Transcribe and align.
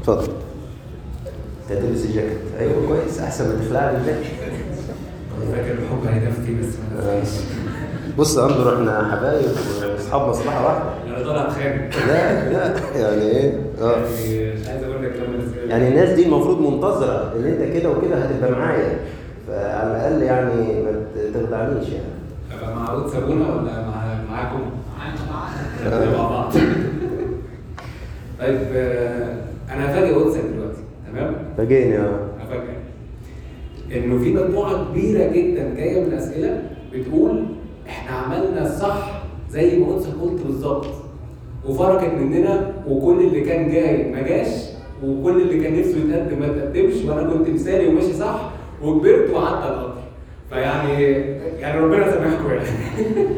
اتفضل. 0.00 0.28
تلبس 1.68 2.04
الجاكيت. 2.04 2.38
أيوه 2.58 2.86
كويس. 2.88 3.20
أحسن 3.20 3.48
ما 3.48 3.64
تخلع 3.64 3.90
لي 3.90 3.96
الجاكيت 3.98 4.30
فاكر 5.52 5.72
الحب 5.72 6.06
هيدفتي 6.14 6.56
بس. 6.60 7.40
بص 8.18 8.36
يا 8.38 8.44
اندرو 8.46 8.74
إحنا 8.74 9.16
حبايب 9.16 9.44
وأصحاب 9.94 10.28
مصلحة 10.28 10.64
واحدة 10.66 10.82
أنا 11.16 11.24
طالع 11.26 11.46
أتخانق. 11.48 11.90
لا 12.08 12.50
لا. 12.52 12.74
يعني 12.96 13.22
إيه؟ 13.22 13.60
آه. 13.82 13.92
يعني 13.96 14.54
مش 14.60 14.68
عايز 14.68 14.82
أقول 14.84 15.04
لك 15.04 15.12
لما 15.16 15.66
يعني 15.68 15.88
الناس 15.88 16.08
دي 16.10 16.26
المفروض 16.26 16.60
منتظرة 16.60 17.32
إن 17.36 17.44
أنت 17.44 17.76
كده 17.76 17.90
وكده 17.90 18.16
هتبقى 18.16 18.50
معايا. 18.52 18.98
فعلى 19.48 19.90
الأقل 19.90 20.22
يعني 20.22 20.82
ما 20.82 20.92
تخدعنيش 21.34 21.88
يعني. 21.88 22.04
أبقى 22.62 22.76
مع 22.76 22.90
عود 22.90 23.06
صابونه 23.08 23.48
ولا 23.56 23.62
مع 23.62 24.14
معاكم؟ 24.30 24.60
آه. 25.86 26.16
مع 26.16 26.28
بعض 26.28 26.52
طيب 28.40 28.58
آه، 28.74 29.19
أنا 29.80 29.92
هفاجئ 29.92 30.14
قدسك 30.14 30.40
دلوقتي 30.40 30.80
تمام؟ 31.12 31.34
فاجئني 31.56 31.98
آه. 31.98 32.28
هفاجئ 32.40 32.70
انه 33.96 34.18
في 34.18 34.32
مجموعة 34.32 34.84
كبيرة 34.90 35.32
جدا 35.32 35.74
جاية 35.76 36.04
من 36.04 36.12
اسئله 36.12 36.62
بتقول 36.92 37.44
إحنا 37.88 38.16
عملنا 38.16 38.66
الصح 38.66 39.22
زي 39.50 39.78
ما 39.78 39.86
قدسك 39.86 40.12
قلت 40.22 40.42
بالظبط 40.46 40.86
وفرقت 41.68 42.12
مننا 42.14 42.72
وكل 42.88 43.20
اللي 43.20 43.40
كان 43.40 43.70
جاي 43.70 44.12
ما 44.12 44.22
جاش 44.22 44.48
وكل 45.04 45.40
اللي 45.42 45.62
كان 45.62 45.78
نفسه 45.78 45.98
يتقدم 45.98 46.38
ما 46.40 46.48
تقدمش 46.48 46.94
وأنا 47.04 47.30
كنت 47.32 47.50
مثالي 47.50 47.88
وماشي 47.88 48.12
صح 48.12 48.50
وكبرت 48.82 49.30
وعدى 49.30 49.68
القطر. 49.68 50.00
فيعني 50.50 51.02
يعني 51.60 51.80
ربنا 51.80 52.06
يسامحكم 52.08 52.50
يعني. 52.50 52.66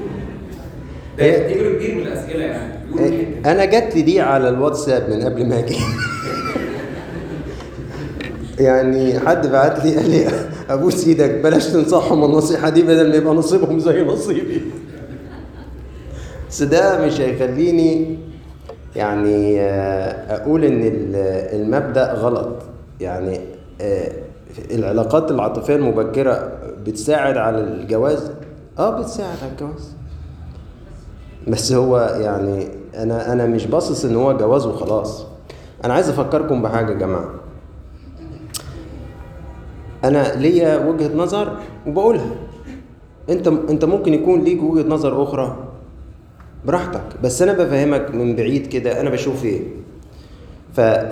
ده 1.18 1.24
إيه؟ 1.24 1.48
تفتكروا 1.48 1.78
كتير 1.78 1.94
من 1.94 2.02
الأسئلة 2.02 2.44
يعني. 2.44 2.72
دي. 2.96 3.26
أنا 3.50 3.64
جات 3.64 3.96
لي 3.96 4.02
دي 4.02 4.20
على 4.20 4.48
الواتساب 4.48 5.10
من 5.10 5.22
قبل 5.22 5.48
ما 5.48 5.58
أجي. 5.58 5.76
يعني 8.58 9.18
حد 9.20 9.46
بعت 9.46 9.84
لي 9.84 9.96
قال 9.96 10.10
لي 10.10 10.26
أبوس 10.70 11.06
إيدك 11.06 11.30
بلاش 11.30 11.66
تنصحهم 11.66 12.24
النصيحة 12.24 12.68
دي 12.68 12.82
بدل 12.82 13.08
ما 13.10 13.16
يبقى 13.16 13.34
نصيبهم 13.34 13.78
زي 13.78 14.02
نصيبي. 14.04 14.62
بس 16.50 16.62
ده 16.62 17.06
مش 17.06 17.20
هيخليني 17.20 18.18
يعني 18.96 19.60
آه، 19.60 20.36
أقول 20.36 20.64
إن 20.64 20.80
ال- 20.82 21.16
المبدأ 21.62 22.12
غلط. 22.12 22.62
يعني 23.00 23.40
آه، 23.80 24.12
العلاقات 24.70 25.30
العاطفية 25.30 25.76
المبكرة 25.76 26.52
بتساعد 26.86 27.36
على 27.36 27.58
الجواز؟ 27.60 28.30
آه 28.78 29.00
بتساعد 29.00 29.36
على 29.42 29.50
الجواز. 29.52 29.92
بس 31.48 31.72
هو 31.72 31.98
يعني 32.20 32.68
أنا 32.96 33.32
أنا 33.32 33.46
مش 33.46 33.66
باصص 33.66 34.04
إن 34.04 34.16
هو 34.16 34.36
جواز 34.36 34.66
وخلاص. 34.66 35.26
أنا 35.84 35.94
عايز 35.94 36.08
أفكركم 36.08 36.62
بحاجة 36.62 36.90
يا 36.92 36.98
جماعة. 36.98 37.30
أنا 40.04 40.34
ليا 40.36 40.86
وجهة 40.86 41.16
نظر 41.16 41.56
وبقولها. 41.86 42.30
أنت 43.30 43.48
أنت 43.48 43.84
ممكن 43.84 44.14
يكون 44.14 44.40
ليك 44.40 44.62
وجهة 44.62 44.88
نظر 44.88 45.22
أخرى. 45.22 45.56
براحتك. 46.66 47.02
بس 47.22 47.42
أنا 47.42 47.52
بفهمك 47.52 48.14
من 48.14 48.36
بعيد 48.36 48.66
كده 48.66 49.00
أنا 49.00 49.10
بشوف 49.10 49.44
إيه. 49.44 49.60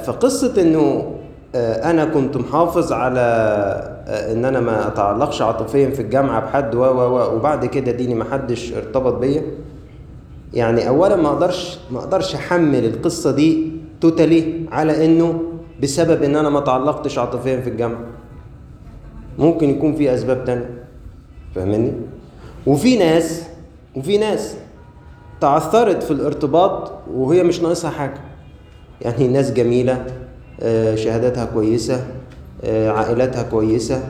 فقصة 0.04 0.62
إنه 0.62 1.14
آه، 1.54 1.90
أنا 1.90 2.04
كنت 2.04 2.36
محافظ 2.36 2.92
على 2.92 3.20
آه، 4.06 4.32
إن 4.32 4.44
أنا 4.44 4.60
ما 4.60 4.86
أتعلقش 4.86 5.42
عاطفيا 5.42 5.90
في 5.90 6.02
الجامعة 6.02 6.40
بحد 6.40 6.74
و 6.74 6.80
و 6.84 7.36
وبعد 7.36 7.66
كده 7.66 7.92
ديني 7.92 8.14
ما 8.14 8.24
حدش 8.24 8.72
ارتبط 8.72 9.14
بيا. 9.14 9.42
يعني 10.54 10.88
اولا 10.88 11.16
ما 11.16 11.28
أقدرش 11.28 11.78
ما 11.90 11.98
أقدرش 11.98 12.34
أحمل 12.34 12.84
القصة 12.84 13.30
دي 13.30 13.72
توتالي 14.00 14.66
على 14.72 15.04
إنه 15.06 15.42
بسبب 15.82 16.22
إن 16.22 16.36
أنا 16.36 16.50
ما 16.50 16.60
تعلقتش 16.60 17.18
عاطفيا 17.18 17.60
في 17.60 17.70
الجامعة. 17.70 18.00
ممكن 19.40 19.70
يكون 19.70 19.94
في 19.94 20.14
أسباب 20.14 20.44
تانية. 20.44 20.70
فاهمني؟ 21.54 21.92
وفي 22.66 22.98
ناس 22.98 23.42
وفي 23.96 24.18
ناس 24.18 24.54
تعثرت 25.40 26.02
في 26.02 26.10
الارتباط 26.10 26.92
وهي 27.14 27.42
مش 27.42 27.62
ناقصها 27.62 27.90
حاجة. 27.90 28.20
يعني 29.02 29.28
ناس 29.28 29.52
جميلة 29.52 30.06
آه، 30.62 30.94
شهاداتها 30.94 31.44
كويسة 31.44 32.06
آه، 32.64 32.90
عائلاتها 32.90 33.42
كويسة 33.42 34.02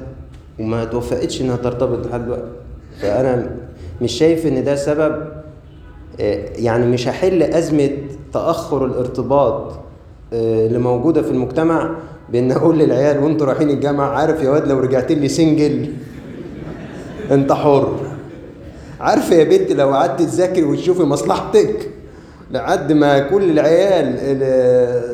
وما 0.58 0.84
توفقتش 0.84 1.40
إنها 1.40 1.56
ترتبط 1.56 2.06
لحد 2.06 2.24
دلوقتي. 2.24 2.50
فأنا 3.00 3.50
مش 4.02 4.12
شايف 4.12 4.46
إن 4.46 4.64
ده 4.64 4.74
سبب 4.76 5.26
آه، 6.20 6.48
يعني 6.56 6.86
مش 6.86 7.08
هحل 7.08 7.42
أزمة 7.42 7.90
تأخر 8.32 8.84
الارتباط 8.84 9.72
اللي 10.32 10.78
موجودة 10.78 11.22
في 11.22 11.30
المجتمع 11.30 11.90
بان 12.32 12.52
أقول 12.52 12.78
للعيال 12.78 13.18
وانتوا 13.24 13.46
رايحين 13.46 13.70
الجامعة 13.70 14.08
عارف 14.08 14.42
يا 14.42 14.50
واد 14.50 14.68
لو 14.68 14.78
رجعت 14.78 15.12
لي 15.12 15.28
سنجل 15.28 15.92
أنت 17.30 17.52
حر. 17.52 17.96
عارفه 19.00 19.34
يا 19.36 19.44
بنت 19.44 19.72
لو 19.72 19.88
قعدت 19.90 20.22
تذاكري 20.22 20.64
وتشوفي 20.64 21.02
مصلحتك؟ 21.02 21.90
لحد 22.50 22.92
ما 22.92 23.18
كل 23.18 23.50
العيال 23.50 24.16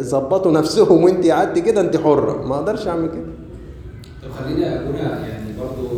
ظبطوا 0.04 0.52
نفسهم 0.52 1.04
وانت 1.04 1.26
قعدت 1.26 1.58
كده 1.58 1.80
أنت 1.80 1.96
حرة. 1.96 2.46
ما 2.46 2.54
أقدرش 2.54 2.86
أعمل 2.88 3.08
كده. 3.08 3.26
طب 4.22 4.44
خليني 4.44 4.74
اكون 4.74 4.94
يعني 4.94 5.52
برضو 5.60 5.88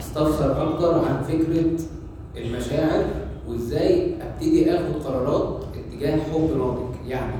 أستفسر 0.00 0.62
أكتر 0.68 0.94
عن 0.94 1.22
فكرة 1.28 1.64
المشاعر 2.36 3.04
وإزاي 3.48 4.14
أبتدي 4.20 4.70
آخد 4.74 5.02
قرارات 5.04 5.60
اتجاه 5.92 6.16
حب 6.16 6.50
ناضج 6.58 7.08
يعني 7.08 7.32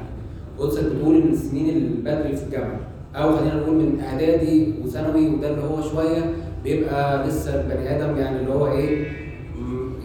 قدسك 0.58 0.84
بتقول 0.84 1.16
إن 1.22 1.32
السنين 1.32 1.68
البدري 1.76 2.36
في 2.36 2.42
الجامعة. 2.44 2.80
أو 3.16 3.36
خلينا 3.36 3.54
نقول 3.54 3.74
من 3.74 4.00
إعدادي 4.00 4.74
وثانوي 4.84 5.28
وده 5.28 5.50
اللي 5.50 5.62
هو 5.64 5.82
شوية 5.82 6.34
بيبقى 6.64 7.26
لسه 7.28 7.60
البني 7.60 7.96
آدم 7.96 8.16
يعني 8.18 8.40
اللي 8.40 8.54
هو 8.54 8.66
إيه 8.72 9.06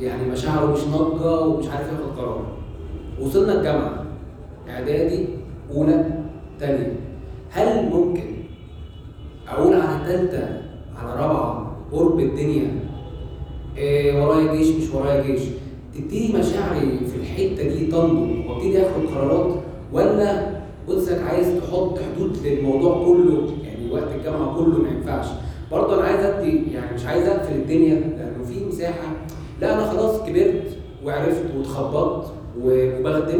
يعني 0.01 0.29
مشاعره 0.31 0.71
مش 0.73 0.79
ناضجة 0.83 1.39
ومش 1.47 1.67
عارف 1.67 1.87
ياخد 1.87 2.17
قرار. 2.19 2.45
وصلنا 3.21 3.53
الجامعة 3.59 4.03
إعدادي 4.69 5.25
أولى 5.75 6.05
تانية. 6.59 6.93
هل 7.51 7.89
ممكن 7.89 8.23
أقول 9.49 9.73
على 9.73 10.05
تالتة 10.07 10.47
على 10.97 11.21
رابعة 11.21 11.75
قرب 11.91 12.19
الدنيا 12.19 12.79
إيه 13.77 14.21
ورايا 14.25 14.53
جيش 14.55 14.67
مش 14.75 14.93
ورايا 14.93 15.23
جيش 15.23 15.41
تبتدي 15.95 16.33
مشاعري 16.39 16.99
في 17.07 17.15
الحتة 17.21 17.69
دي 17.69 17.85
تنضج 17.85 18.47
وأبتدي 18.49 18.81
أخد 18.81 19.05
قرارات 19.15 19.55
ولا 19.93 20.46
قدسك 20.87 21.21
عايز 21.21 21.47
تحط 21.47 21.99
حدود 21.99 22.37
للموضوع 22.45 23.05
كله 23.05 23.47
يعني 23.63 23.91
وقت 23.91 24.07
الجامعة 24.19 24.55
كله 24.55 24.77
ما 24.77 24.89
ينفعش. 24.89 25.25
برضه 25.71 25.95
أنا 25.95 26.03
عايز 26.03 26.25
أدي 26.25 26.71
يعني 26.73 26.95
مش 26.95 27.05
عايز 27.05 27.27
أقفل 27.27 27.55
الدنيا 27.55 27.95
لأنه 27.95 28.43
في 28.47 28.65
مساحة. 28.65 29.07
لا 29.61 29.73
أنا 29.73 29.89
خلاص 29.91 30.21
كبرت 30.21 30.77
وعرفت 31.05 31.43
واتخبطت 31.57 32.31
وبخدم 32.61 33.39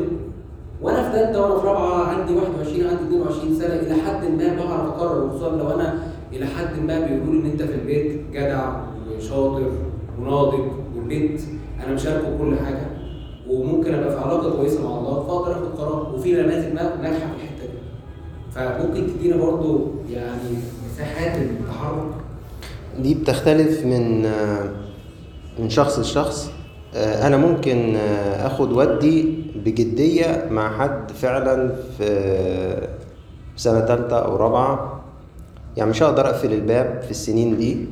وأنا 0.82 1.10
في 1.10 1.18
ثالثه 1.18 1.42
وأنا 1.46 1.60
في 1.60 1.68
رابعة 1.68 2.04
عندي 2.04 2.34
21 2.34 2.88
عندي 2.88 3.04
22 3.04 3.56
سنة 3.56 3.74
إلى 3.76 3.94
حد 3.94 4.26
ما 4.26 4.56
بعرف 4.66 4.88
أقرر 4.88 5.26
وخصوصا 5.26 5.50
لو 5.56 5.70
أنا 5.70 6.04
إلى 6.34 6.46
حد 6.46 6.80
ما 6.88 7.00
بيقولوا 7.00 7.42
إن 7.42 7.46
أنت 7.46 7.62
في 7.62 7.76
البيت 7.76 8.22
جدع 8.34 8.76
وشاطر 9.18 9.72
وناضج 10.22 10.60
والبيت 10.96 11.42
أنا 11.86 11.94
مشاركه 11.94 12.38
كل 12.38 12.56
حاجة. 12.66 12.87
وممكن 13.50 13.94
أبقى 13.94 14.12
في 14.12 14.18
علاقة 14.18 14.52
كويسة 14.58 14.84
مع 14.90 14.98
الله 14.98 15.24
فأقدر 15.28 15.52
آخد 15.52 15.78
قرار. 15.80 16.16
وفي 16.16 16.34
نماذج 16.34 16.74
نا- 16.74 16.96
ناجحه 17.02 17.20
في 17.20 17.36
الحتة 17.44 17.62
دي. 17.72 17.78
فممكن 18.56 19.14
تدينا 19.14 19.38
برضو 19.38 19.88
يعني 20.12 20.40
مساحات 20.94 21.38
التحرك. 21.42 22.12
دي 23.00 23.14
بتختلف 23.14 23.86
من 23.86 24.26
آه، 24.26 24.70
من 25.60 25.70
شخص 25.70 26.00
لشخص. 26.00 26.52
آه، 26.96 27.28
أنا 27.28 27.38
ممكن 27.38 27.96
آه، 27.96 28.48
آخد 28.48 28.72
ودي 28.72 29.44
بجدية 29.66 30.48
مع 30.52 30.78
حد 30.78 31.12
فعلا 31.12 31.76
في 31.98 32.08
في 33.56 33.64
سنة 33.64 33.80
ثالثه 33.86 34.16
أو 34.20 34.36
رابعة. 34.36 35.02
يعني 35.78 35.90
مش 35.90 36.04
هقدر 36.04 36.26
أقفل 36.30 36.54
الباب 36.54 37.02
في 37.02 37.12
السنين 37.12 37.58
دي. 37.58 37.86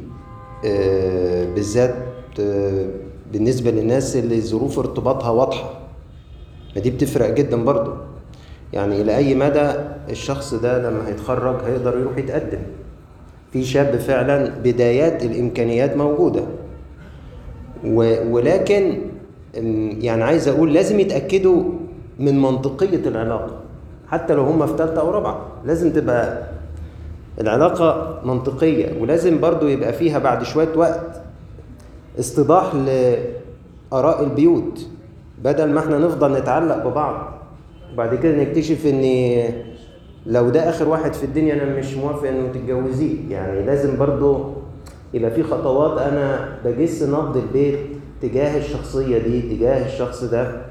آه، 0.65 1.53
بالذات 1.53 1.95
آه، 2.39 2.85
بالنسبة 3.35 3.71
للناس 3.71 4.15
اللي 4.15 4.41
ظروف 4.41 4.79
ارتباطها 4.79 5.29
واضحة. 5.29 5.69
ما 6.75 6.81
دي 6.81 6.91
بتفرق 6.91 7.29
جدا 7.33 7.63
برضو. 7.63 7.91
يعني 8.73 9.01
إلى 9.01 9.17
أي 9.17 9.35
مدى 9.35 9.71
الشخص 10.09 10.53
ده 10.53 10.89
لما 10.89 11.07
هيتخرج 11.07 11.55
هيقدر 11.65 11.99
يروح 11.99 12.17
يتقدم؟ 12.17 12.59
في 13.51 13.63
شاب 13.63 13.95
فعلا 13.95 14.49
بدايات 14.63 15.23
الإمكانيات 15.25 15.97
موجودة. 15.97 16.43
ولكن 18.29 18.97
يعني 20.01 20.23
عايز 20.23 20.47
أقول 20.47 20.73
لازم 20.73 20.99
يتأكدوا 20.99 21.63
من 22.19 22.41
منطقية 22.41 23.07
العلاقة. 23.07 23.51
حتى 24.07 24.33
لو 24.33 24.43
هم 24.43 24.65
في 24.67 24.77
ثالثه 24.77 25.01
أو 25.01 25.09
رابعة. 25.09 25.47
لازم 25.65 25.91
تبقى 25.91 26.43
العلاقة 27.41 28.19
منطقية. 28.25 29.01
ولازم 29.01 29.39
برضو 29.39 29.67
يبقى 29.67 29.93
فيها 29.93 30.19
بعد 30.19 30.43
شوية 30.43 30.69
وقت 30.75 31.21
استيضاح 32.19 32.75
لآراء 32.75 34.23
البيوت 34.23 34.87
بدل 35.43 35.69
ما 35.71 35.79
إحنا 35.79 35.97
نفضل 35.99 36.37
نتعلق 36.37 36.87
ببعض. 36.87 37.33
وبعد 37.93 38.15
كده 38.15 38.35
نكتشف 38.43 38.85
إن 38.85 39.43
لو 40.25 40.49
ده 40.49 40.69
آخر 40.69 40.87
واحد 40.89 41.13
في 41.13 41.23
الدنيا 41.23 41.53
أنا 41.53 41.75
مش 41.79 41.93
موافق 41.93 42.27
إنه 42.27 42.47
تتجوزيه. 42.53 43.15
يعني 43.29 43.65
لازم 43.65 43.97
برضو 43.97 44.39
يبقى 45.13 45.31
في 45.31 45.43
خطوات 45.43 45.97
أنا 46.01 46.49
بجس 46.65 47.03
نبض 47.03 47.37
البيت 47.37 47.79
تجاه 48.21 48.57
الشخصية 48.57 49.17
دي 49.17 49.41
تجاه 49.55 49.85
الشخص 49.85 50.23
ده. 50.23 50.61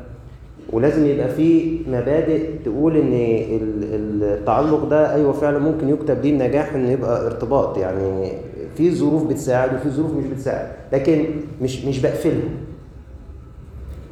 ولازم 0.73 1.07
يبقى 1.07 1.29
في 1.29 1.79
مبادئ 1.89 2.51
تقول 2.65 2.97
إن 2.97 3.13
ال- 3.13 4.23
التعلق 4.25 4.85
ده 4.85 5.15
أيوه 5.15 5.33
فعلا 5.33 5.59
ممكن 5.59 5.89
يكتب 5.89 6.23
ليه 6.23 6.31
النجاح 6.33 6.75
انه 6.75 6.91
يبقى 6.91 7.27
ارتباط. 7.27 7.79
يعني 7.79 8.33
في 8.77 8.95
ظروف 8.95 9.27
بتساعد 9.27 9.75
وفي 9.75 9.91
ظروف 9.91 10.13
مش 10.13 10.25
بتساعد 10.25 10.73
لكن 10.93 11.27
مش 11.63 11.85
مش 11.85 11.99
بقفلها. 11.99 12.49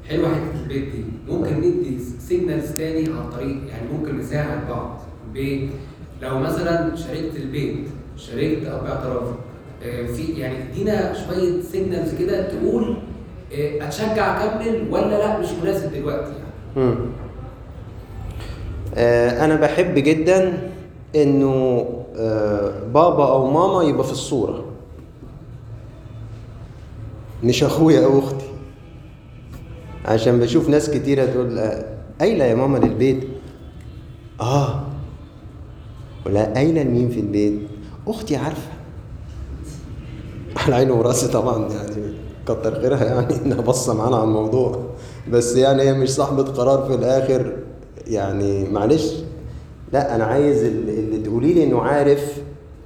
حلوة 0.08 0.28
حتة 0.28 0.62
البيت 0.62 0.84
دي. 0.92 1.04
ممكن 1.28 1.56
ندي 1.58 1.98
signals 2.28 2.70
تاني 2.72 3.00
عن 3.00 3.30
طريق 3.30 3.56
يعني 3.68 3.92
ممكن 3.98 4.18
نساعد 4.18 4.68
بعض 4.68 5.00
ب 5.34 5.68
لو 6.22 6.38
مثلا 6.38 6.96
شاركت 6.96 7.36
البيت 7.36 7.76
شاركت 8.16 8.66
باعترافك 8.66 9.36
آه، 9.84 10.06
في 10.06 10.22
يعني 10.40 10.54
ادينا 10.62 11.14
شوية 11.14 11.62
signals 11.62 12.14
كده 12.14 12.48
تقول 12.48 12.96
آه، 13.54 13.86
أتشجع 13.86 14.44
أكمل 14.44 14.86
ولا 14.90 15.18
لأ 15.18 15.38
مش 15.40 15.46
مناسب 15.62 15.92
دلوقتي 15.94 16.32
يعني. 16.76 16.94
آه، 18.94 19.44
أنا 19.44 19.56
بحب 19.56 19.94
جدا 19.94 20.68
إنه 21.16 21.84
بابا 22.94 23.28
أو 23.28 23.50
ماما 23.50 23.82
يبقى 23.88 24.04
في 24.04 24.12
الصورة. 24.12 24.64
مش 27.44 27.64
أخويا 27.64 28.04
أو 28.04 28.18
أختي. 28.18 28.44
عشان 30.04 30.40
بشوف 30.40 30.68
ناس 30.68 30.90
كتيرة 30.90 31.24
تقول 31.26 31.58
آه، 31.58 31.84
قايله 32.20 32.44
يا 32.44 32.54
ماما 32.54 32.78
للبيت. 32.78 33.24
آه. 34.40 34.82
ولا 36.26 36.54
قايله 36.54 36.82
لمين 36.82 37.08
في 37.08 37.20
البيت؟ 37.20 37.60
أختي 38.08 38.36
عارفة. 38.36 38.68
على 40.56 40.74
عيني 40.74 40.90
وراسي 40.90 41.28
طبعا 41.28 41.68
يعني 41.72 42.12
كتر 42.46 42.80
خيرها 42.80 43.04
يعني 43.04 43.36
إنها 43.44 43.60
باصه 43.60 43.94
معانا 43.94 44.16
على 44.16 44.24
الموضوع. 44.24 44.84
بس 45.30 45.56
يعني 45.56 45.82
هي 45.82 45.92
مش 45.92 46.10
صاحبة 46.10 46.42
قرار 46.42 46.86
في 46.88 46.94
الآخر. 46.94 47.52
يعني 48.06 48.68
معلش 48.68 49.12
لا 49.92 50.14
أنا 50.16 50.24
عايز 50.24 50.64
ال- 50.64 50.88
اللي 50.88 51.18
تقولي 51.32 51.52
لي 51.52 51.64
إنه 51.64 51.82
عارف 51.82 52.38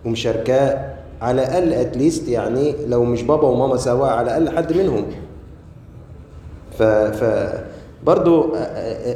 ومشاركاه 0.05 0.95
على 1.23 1.43
الأقل 1.43 1.73
اتليست 1.73 2.29
يعني 2.29 2.75
لو 2.87 3.05
مش 3.05 3.23
بابا 3.23 3.49
وماما 3.49 3.77
سوا 3.77 4.07
على 4.07 4.37
الأقل 4.37 4.57
حد 4.57 4.77
منهم 4.77 5.05
ف 6.79 6.83
ف 6.83 7.53
برضو 8.05 8.55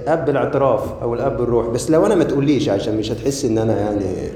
أب 0.06 0.28
الاعتراف 0.28 1.02
أو 1.02 1.14
الأب 1.14 1.40
الروح 1.40 1.66
بس 1.68 1.90
لو 1.90 2.06
أنا 2.06 2.14
ما 2.14 2.24
تقوليش 2.24 2.68
عشان 2.68 2.96
مش 2.96 3.12
هتحس 3.12 3.44
إن 3.44 3.58
أنا 3.58 3.80
يعني 3.80 4.04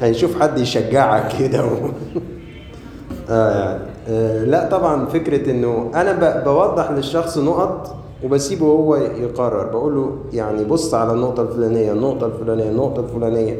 يعني 0.00 0.14
شوف 0.14 0.40
حد 0.40 0.58
يشجعك 0.58 1.38
كده 1.38 1.64
و... 1.64 1.68
آه 3.30 3.68
يعني 3.68 3.80
آه 4.08 4.44
لا 4.44 4.68
طبعا 4.68 5.06
فكرة 5.06 5.50
إنه 5.50 5.90
أنا. 5.94 6.42
بوضح 6.44 6.90
للشخص 6.90 7.38
نقط 7.38 7.96
وبسيبه 8.24 8.66
هو 8.66 8.96
يقرر. 8.96 9.66
بقول 9.70 9.94
له 9.94 10.16
يعني 10.32 10.64
بص 10.64 10.94
على 10.94 11.12
النقطة 11.12 11.42
الفلانية 11.42 11.92
النقطة 11.92 12.26
الفلانية 12.26 12.70
النقطة 12.70 13.00
الفلانية. 13.00 13.56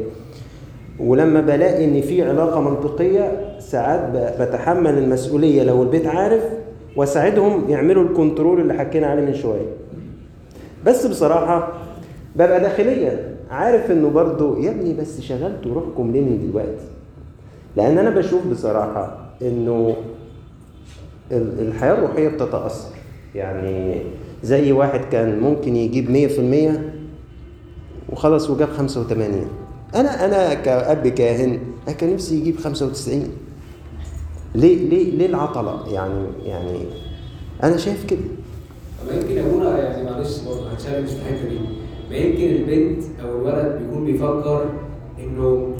ولما 0.99 1.41
بلاقي 1.41 1.85
إن 1.85 2.01
في 2.01 2.23
علاقة 2.29 2.61
منطقية 2.61 3.55
ساعات. 3.59 4.09
بتحمل 4.41 4.97
المسؤولية. 4.97 5.63
لو 5.63 5.83
البيت 5.83 6.07
عارف 6.07 6.43
وأساعدهم 6.95 7.69
يعملوا 7.69 8.03
الكنترول 8.03 8.61
اللي 8.61 8.73
حكينا 8.73 9.07
عليه 9.07 9.21
من 9.25 9.33
شوية. 9.33 9.67
بس 10.85 11.05
بصراحة 11.05 11.73
ببقى 12.35 12.59
داخليا 12.59 13.35
عارف 13.51 13.91
إنه 13.91 14.09
برضو 14.09 14.57
يا 14.57 14.71
ابني 14.71 14.93
بس 14.93 15.21
شغلتوا 15.21 15.73
روحكم 15.73 16.11
ليه 16.11 16.21
من 16.21 16.47
دلوقتي؟ 16.49 16.87
لأن 17.77 17.97
أنا 17.97 18.09
بشوف 18.09 18.47
بصراحة 18.47 19.29
إنه 19.41 19.95
ال- 21.31 21.67
الحياة 21.67 21.93
الروحية 21.93 22.27
بتتأثر. 22.27 22.95
يعني 23.35 24.01
زي 24.43 24.71
واحد 24.71 24.99
كان 25.11 25.39
ممكن 25.39 25.75
يجيب 25.75 26.11
مية 26.11 26.27
في 26.27 26.39
المية 26.39 26.93
وخلص 28.09 28.49
وجاب 28.49 28.69
خمسة 28.69 29.01
وتمانين. 29.01 29.47
أنا 29.95 30.25
أنا 30.25 30.53
كأب 30.53 31.07
كاهن 31.07 31.59
أنا 31.87 31.95
كان 31.95 32.13
نفسي 32.13 32.35
يجيب 32.35 32.57
خمسة 32.57 32.85
وتسعين. 32.85 33.27
ليه 34.55 34.89
ليه 34.89 35.11
ليه 35.11 35.25
العطلة؟ 35.25 35.93
يعني 35.93 36.25
يعني 36.45 36.79
أنا 37.63 37.77
شايف 37.77 38.05
كده. 38.05 38.19
طب 39.01 39.15
يمكن 39.15 39.37
أبونا 39.37 39.79
يعني 39.79 40.09
معلش 40.09 40.39
برضه 40.47 40.69
هتشالنج 40.69 41.07
في 41.07 41.15
الحتة 41.15 41.49
دي. 41.49 41.59
ما 42.09 42.15
يمكن 42.15 42.55
البنت 42.55 43.03
أو 43.23 43.37
الولد 43.37 43.81
بيكون 43.81 44.05
بيفكر 44.05 44.69
إنه 45.19 45.75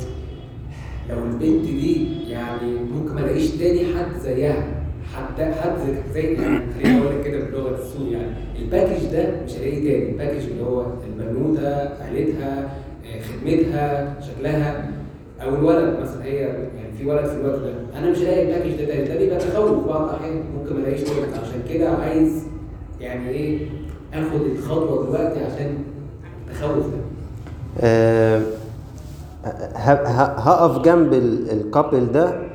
لو 1.10 1.18
البنت 1.24 1.66
دي 1.66 2.08
يعني 2.30 2.76
ممكن 2.96 3.14
ما 3.16 3.20
الاقيش 3.20 3.50
تاني 3.50 3.80
حد 3.80 4.22
زيها. 4.24 4.77
حد 5.18 5.42
حد 5.42 5.72
زي 6.14 6.36
خليني 6.38 7.02
أقول 7.02 7.16
لك 7.20 7.24
كده 7.26 7.40
باللغة 7.40 7.76
السوري 7.82 8.12
يعني. 8.12 8.28
ال 8.60 8.66
package 8.66 9.06
ده 9.12 9.30
مش 9.46 9.54
هلاقيه 9.56 9.84
تاني. 9.92 10.10
ال 10.12 10.16
package 10.16 10.44
اللي 10.52 10.64
هو 10.64 10.86
البنوته 11.08 12.04
عيلتها 12.04 12.70
آه، 13.06 13.20
خدمتها 13.22 14.16
شكلها 14.22 14.90
أو 15.44 15.50
الولد 15.56 16.00
مثلا 16.02 16.24
هي 16.26 16.36
يعني 16.36 16.92
في 16.98 17.06
ولد 17.10 17.26
في 17.26 17.36
الوقت 17.36 17.60
ده. 17.60 17.74
أنا 18.00 18.12
مش 18.12 18.18
هلاقي 18.18 18.42
ال 18.44 18.48
package 18.48 18.76
ده 18.76 18.86
تاني. 18.86 19.08
ده 19.08 19.18
بيبقى 19.18 19.38
تخوف 19.38 19.88
بعض 19.88 20.10
الأحيان. 20.10 20.44
ممكن 20.58 20.74
ما 20.76 20.80
ألاقيش 20.80 21.02
تاني 21.04 21.22
عشان 21.34 21.62
كده 21.74 21.90
عايز 21.90 22.44
يعني 23.02 23.30
إيه 23.30 23.60
آخد 24.14 24.42
الخطوة 24.42 25.06
دلوقتي 25.06 25.40
عشان 25.44 25.78
التخوف 26.52 26.86
ده. 26.86 26.98
آه، 27.82 28.42
ه- 29.76 30.08
ه- 30.08 30.40
هقف 30.40 30.82
جنب 30.86 31.14
ال- 31.14 31.52
الكابل 31.52 32.12
ده. 32.12 32.47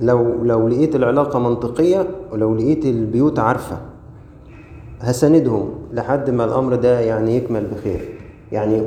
لو 0.00 0.44
لو 0.44 0.68
لقيت 0.68 0.96
العلاقة 0.96 1.38
منطقية 1.38 2.06
ولو 2.32 2.54
لقيت 2.54 2.86
البيوت 2.86 3.38
عارفة 3.38 3.76
هساندهم 5.00 5.70
لحد 5.92 6.30
ما 6.30 6.44
الأمر 6.44 6.74
ده 6.74 7.00
يعني 7.00 7.36
يكمل 7.36 7.66
بخير. 7.66 8.00
يعني 8.52 8.82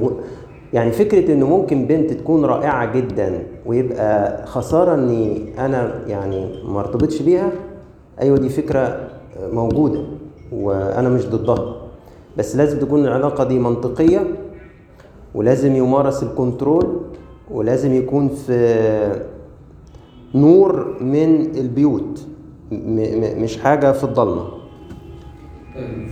يعني 0.74 0.92
فكرة 0.92 1.34
إنه 1.34 1.48
ممكن 1.48 1.86
بنت 1.86 2.14
تكون 2.14 2.46
رائعة 2.46 2.94
جدا 2.94 3.44
ويبقى 3.66 4.46
خسارة 4.48 4.94
إني 4.96 5.54
أنا 5.66 5.92
يعني 6.08 6.64
ما 6.68 6.80
ارتبطش 6.80 7.22
بيها 7.22 7.52
أيوة 8.22 8.38
دي 8.38 8.50
فكرة 8.50 9.08
موجودة 9.54 10.00
وأنا 10.52 11.10
مش 11.10 11.26
ضدها. 11.26 11.76
بس 12.38 12.56
لازم 12.56 12.80
تكون 12.80 13.06
العلاقة 13.06 13.44
دي 13.44 13.60
منطقية 13.60 14.28
ولازم 15.36 15.76
يمارس 15.76 16.24
الكنترول 16.24 16.86
ولازم 17.52 17.94
يكون 17.94 18.28
في 18.30 19.22
نور 20.36 20.98
من 21.04 21.56
البيوت 21.58 22.28
مش 23.42 23.58
حاجة 23.58 23.92
في 23.92 24.04
الضلمة. 24.04 24.44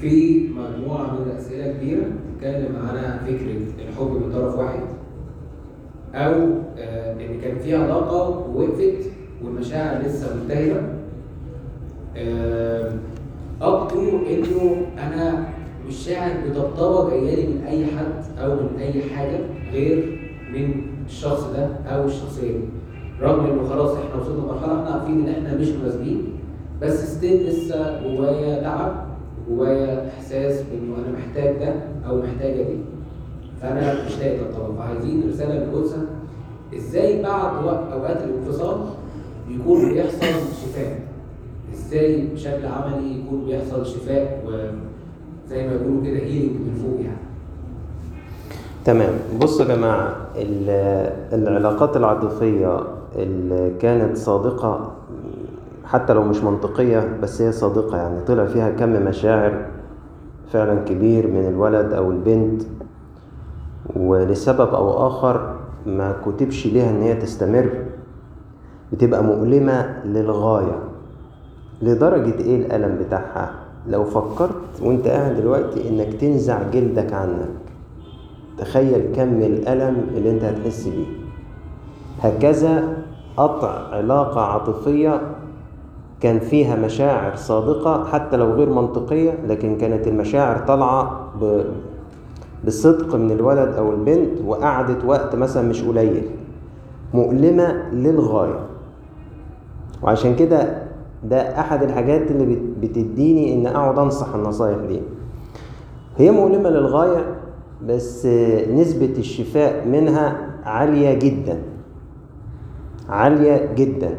في 0.01 0.47
مجموعة 0.49 1.03
من 1.13 1.31
الأسئلة 1.31 1.73
كبيرة 1.73 2.01
بتتكلم 2.05 2.75
على 2.89 3.19
فكرة 3.25 3.85
الحب 3.89 4.11
من 4.11 4.31
طرف 4.33 4.55
واحد 4.59 4.79
أو 6.15 6.33
آه، 6.77 7.13
إن 7.13 7.41
كان 7.41 7.57
في 7.59 7.75
علاقة 7.75 8.29
ووقفت 8.29 9.11
والمشاعر 9.43 10.01
لسه 10.01 10.35
ملتهبة 10.35 10.81
up 13.61 13.87
to 13.87 13.99
إنه 14.29 14.85
أنا 14.97 15.49
مش 15.87 15.95
شاعر 15.95 16.31
بطبطبة 16.49 17.09
جاية 17.09 17.35
لي 17.35 17.47
من 17.53 17.63
أي 17.67 17.85
حد 17.85 18.39
أو 18.39 18.55
من 18.55 18.79
أي 18.79 19.01
حاجة 19.15 19.39
غير 19.73 20.19
من 20.53 20.81
الشخص 21.05 21.43
ده 21.47 21.65
أو 21.87 22.05
الشخصية 22.05 22.51
دي. 22.51 22.63
رغم 23.21 23.45
إنه 23.45 23.69
خلاص 23.69 23.91
إحنا 23.91 24.21
وصلنا 24.21 24.41
لمرحلة 24.41 24.73
إحنا 24.83 24.89
عارفين 24.95 25.27
إن 25.27 25.33
إحنا 25.45 25.57
مش 25.57 25.67
مناسبين 25.67 26.23
بس 26.81 27.15
still 27.15 27.47
لسه 27.49 28.01
جوايا 28.03 28.61
تعب 28.61 29.05
جوايا 29.49 30.07
إحساس 30.09 30.61
بانه 30.61 30.95
أنا 30.97 31.17
محتاج 31.17 31.55
ده 31.57 31.73
أو 32.09 32.21
محتاجة 32.21 32.61
دي. 32.63 32.77
فأنا 33.61 34.05
مش 34.05 34.19
لاقي 34.19 34.37
طبعا. 34.55 34.77
فعايزين 34.77 35.29
رسالة 35.29 35.53
للجثة 35.53 35.97
إزاي 36.75 37.21
بعد 37.23 37.67
أوقات 37.93 38.17
الانفصال 38.23 38.77
يكون 39.49 39.89
بيحصل 39.93 40.19
شفاء؟ 40.63 40.99
إزاي 41.73 42.27
بشكل 42.33 42.65
عملي 42.65 43.19
يكون 43.19 43.45
بيحصل 43.45 43.85
شفاء 43.85 44.43
وزي 44.47 45.67
ما 45.67 45.77
بيقولوا 45.77 46.03
كده 46.03 46.17
هيلينج 46.17 46.51
من 46.51 46.81
فوق 46.83 47.01
يعني؟ 47.05 47.17
تمام. 48.85 49.13
بصوا 49.41 49.65
يا 49.65 49.75
جماعة 49.75 50.15
ال- 50.35 51.13
العلاقات 51.33 51.97
العاطفية 51.97 52.79
اللي 53.17 53.73
كانت 53.79 54.17
صادقة 54.17 54.91
حتى 55.85 56.13
لو 56.13 56.23
مش 56.23 56.43
منطقية 56.43 57.17
بس 57.21 57.41
هي 57.41 57.51
صادقة 57.51 57.97
يعني. 57.97 58.21
طلع 58.21 58.45
فيها 58.45 58.69
كم 58.69 58.89
مشاعر 58.89 59.65
فعلا 60.51 60.83
كبير 60.83 61.27
من 61.27 61.47
الولد 61.47 61.93
أو 61.93 62.11
البنت. 62.11 62.61
ولسبب 63.95 64.73
أو 64.73 65.07
آخر 65.07 65.55
ما 65.85 66.15
كتبش 66.25 66.67
ليها 66.67 66.89
إن 66.89 67.01
هي 67.01 67.15
تستمر 67.15 67.69
بتبقى 68.93 69.23
مؤلمة 69.23 70.03
للغاية. 70.05 70.79
لدرجة 71.81 72.39
إيه 72.39 72.55
الألم 72.65 72.97
بتاعها؟ 72.97 73.51
لو 73.87 74.03
فكرت 74.03 74.81
وأنت 74.81 75.07
قاعد 75.07 75.35
دلوقتي 75.35 75.89
إنك 75.89 76.13
تنزع 76.13 76.59
جلدك 76.73 77.13
عنك 77.13 77.49
تخيل 78.57 79.15
كم 79.15 79.41
الألم 79.41 80.07
اللي 80.15 80.31
أنت 80.31 80.43
هتحس 80.43 80.87
بيه. 80.87 81.05
هكذا 82.21 82.96
قطع 83.37 83.87
علاقة 83.91 84.41
عاطفية 84.41 85.21
كان 86.21 86.39
فيها 86.39 86.75
مشاعر 86.75 87.35
صادقة 87.35 88.05
حتى 88.05 88.37
لو 88.37 88.51
غير 88.53 88.69
منطقية 88.69 89.39
لكن 89.47 89.77
كانت 89.77 90.07
المشاعر 90.07 90.57
طالعة. 90.57 91.27
بصدق 92.67 93.15
من 93.15 93.31
الولد 93.31 93.73
أو 93.77 93.91
البنت 93.91 94.41
وقعدت 94.45 95.05
وقت 95.05 95.35
مثلا 95.35 95.69
مش 95.69 95.83
قليل. 95.83 96.21
مؤلمة 97.13 97.89
للغاية. 97.93 98.59
وعشان 100.03 100.35
كده 100.35 100.83
ده 101.23 101.59
أحد 101.59 101.83
الحاجات 101.83 102.31
اللي 102.31 102.45
بت- 102.55 102.77
بتديني 102.81 103.53
إن 103.53 103.67
أقعد 103.67 103.99
أنصح 103.99 104.35
النصايح 104.35 104.77
دي. 104.77 105.01
هي 106.17 106.31
مؤلمة 106.31 106.69
للغاية 106.69 107.25
بس 107.87 108.25
نسبة 108.73 109.13
الشفاء 109.17 109.87
منها 109.87 110.37
عالية 110.63 111.13
جدا. 111.13 111.57
عالية 113.09 113.73
جدا. 113.75 114.15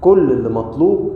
كل 0.00 0.32
اللي 0.32 0.48
مطلوب 0.48 1.12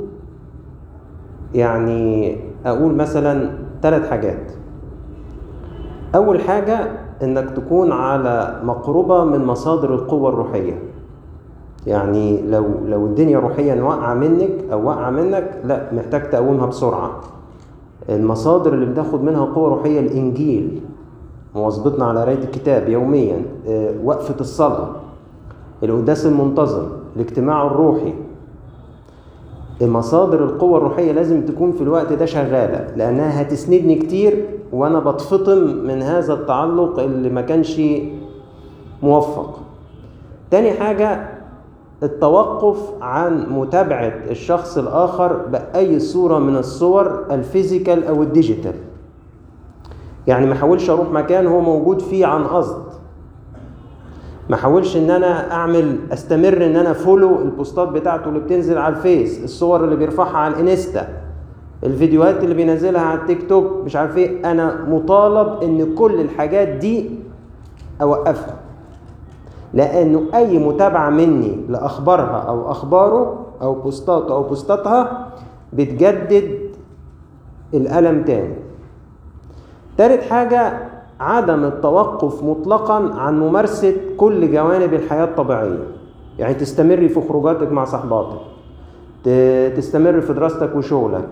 يعني 1.55 2.37
أقول 2.67 2.95
مثلا 2.95 3.50
ثلاث 3.83 4.11
حاجات. 4.11 4.52
أول 6.14 6.40
حاجة 6.40 6.90
إنك 7.23 7.50
تكون 7.50 7.93
على 7.93 8.61
مقربة 8.64 9.25
من 9.25 9.45
مصادر 9.45 9.95
القوة 9.95 10.28
الروحية. 10.28 10.83
يعني 11.87 12.43
لو 12.43 12.64
لو 12.87 13.07
الدنيا 13.07 13.38
روحيا 13.38 13.83
واقعة 13.83 14.14
منك 14.14 14.50
أو 14.73 14.88
واقعة 14.88 15.11
منك 15.11 15.61
لا 15.64 15.95
محتاج 15.95 16.31
تقومها 16.31 16.67
بسرعة. 16.67 17.21
المصادر 18.09 18.75
اللي 18.75 18.87
بتاخد 18.87 19.23
منها 19.23 19.45
قوة 19.45 19.69
روحية 19.69 20.00
الإنجيل 20.00 20.81
مواظبتنا 21.55 22.05
على 22.05 22.21
قراية 22.21 22.45
الكتاب 22.45 22.88
يوميا 22.88 23.43
آه، 23.69 23.95
وقفة 24.05 24.40
الصلاة. 24.40 24.88
القداس 25.82 26.26
المنتظم 26.26 26.87
الاجتماع 27.16 27.66
الروحي. 27.66 28.14
مصادر 29.82 30.44
القوة 30.44 30.78
الروحية 30.78 31.12
لازم 31.12 31.47
تكون 31.47 31.73
في 31.73 31.82
الوقت 31.82 32.12
ده 32.12 32.26
شغالة 32.26 32.94
لأنها 32.97 33.42
هتسندني 33.42 33.94
كتير 33.94 34.47
وأنا 34.73 34.99
بتفطم 34.99 35.58
من 35.58 36.02
هذا 36.02 36.35
التعلق 36.35 36.99
اللي 36.99 37.28
ما 37.30 37.40
كانش 37.40 37.82
موفق. 39.02 39.61
تاني 40.50 40.70
حاجة 40.73 41.28
التوقف 42.02 42.90
عن 43.00 43.47
متابعة 43.50 44.12
الشخص 44.30 44.78
الآخر 44.78 45.32
بأي 45.32 46.00
صورة 46.00 46.38
من 46.38 46.56
الصور 46.56 47.25
ال 47.31 47.39
physical 47.39 48.05
أو 48.04 48.23
ال 48.23 48.28
digital. 48.28 48.75
يعني 50.26 50.47
ما 50.47 50.52
أحاولش 50.52 50.90
أروح 50.90 51.11
مكان 51.11 51.47
هو 51.47 51.61
موجود 51.61 52.00
فيه 52.00 52.26
عن 52.26 52.44
قصد. 52.44 52.88
ما 54.49 54.55
احاولش 54.55 54.97
إن 54.97 55.11
أنا 55.11 55.52
أعمل 55.52 55.99
أستمر 56.12 56.67
إن 56.67 56.76
أنا 56.76 56.93
follow 56.93 57.43
البوستات 57.43 57.88
بتاعته 57.88 58.28
اللي 58.28 58.40
بتنزل 58.40 58.78
على 58.78 58.97
الفيس 58.97 59.45
الصور 59.45 59.85
اللي 59.85 59.97
بيرفعها 59.97 60.37
على 60.37 60.55
الإنستا 60.55 61.09
الفيديوهات 61.85 62.45
اللي 62.45 62.55
بينزلها 62.55 63.00
على 63.02 63.21
التيك 63.21 63.49
توك 63.49 63.85
مش 63.85 63.97
عارف 63.97 64.17
إيه. 64.17 64.50
أنا 64.50 64.85
مطالب 64.88 65.62
إن 65.62 65.95
كل 65.95 66.21
الحاجات 66.21 66.69
دي 66.69 67.11
أوقفها. 68.02 68.55
لأنه 69.75 70.23
أي 70.35 70.59
متابعة 70.59 71.11
مني 71.11 71.57
لأخبارها 71.69 72.40
أو 72.49 72.71
أخباره 72.71 73.47
أو 73.62 73.75
بوستاته 73.75 74.35
أو 74.35 74.43
بوستاتها 74.43 75.26
بتجدد 75.73 76.59
الألم 77.75 78.25
تاني. 78.25 78.55
تالت 79.99 80.23
حاجة 80.23 80.78
عدم 81.21 81.65
التوقف 81.65 82.43
مطلقا 82.45 83.15
عن 83.15 83.41
ممارسة 83.41 83.95
كل 84.17 84.53
جوانب 84.53 84.95
الحياة 84.95 85.25
الطبيعية. 85.25 85.85
يعني 86.39 86.55
تستمري 86.55 87.09
في 87.09 87.21
خروجاتك 87.21 87.73
مع 87.73 87.85
صحباتك. 87.85 88.41
تستمر 89.77 90.21
في 90.21 90.33
دراستك 90.33 90.77
وشغلك. 90.77 91.29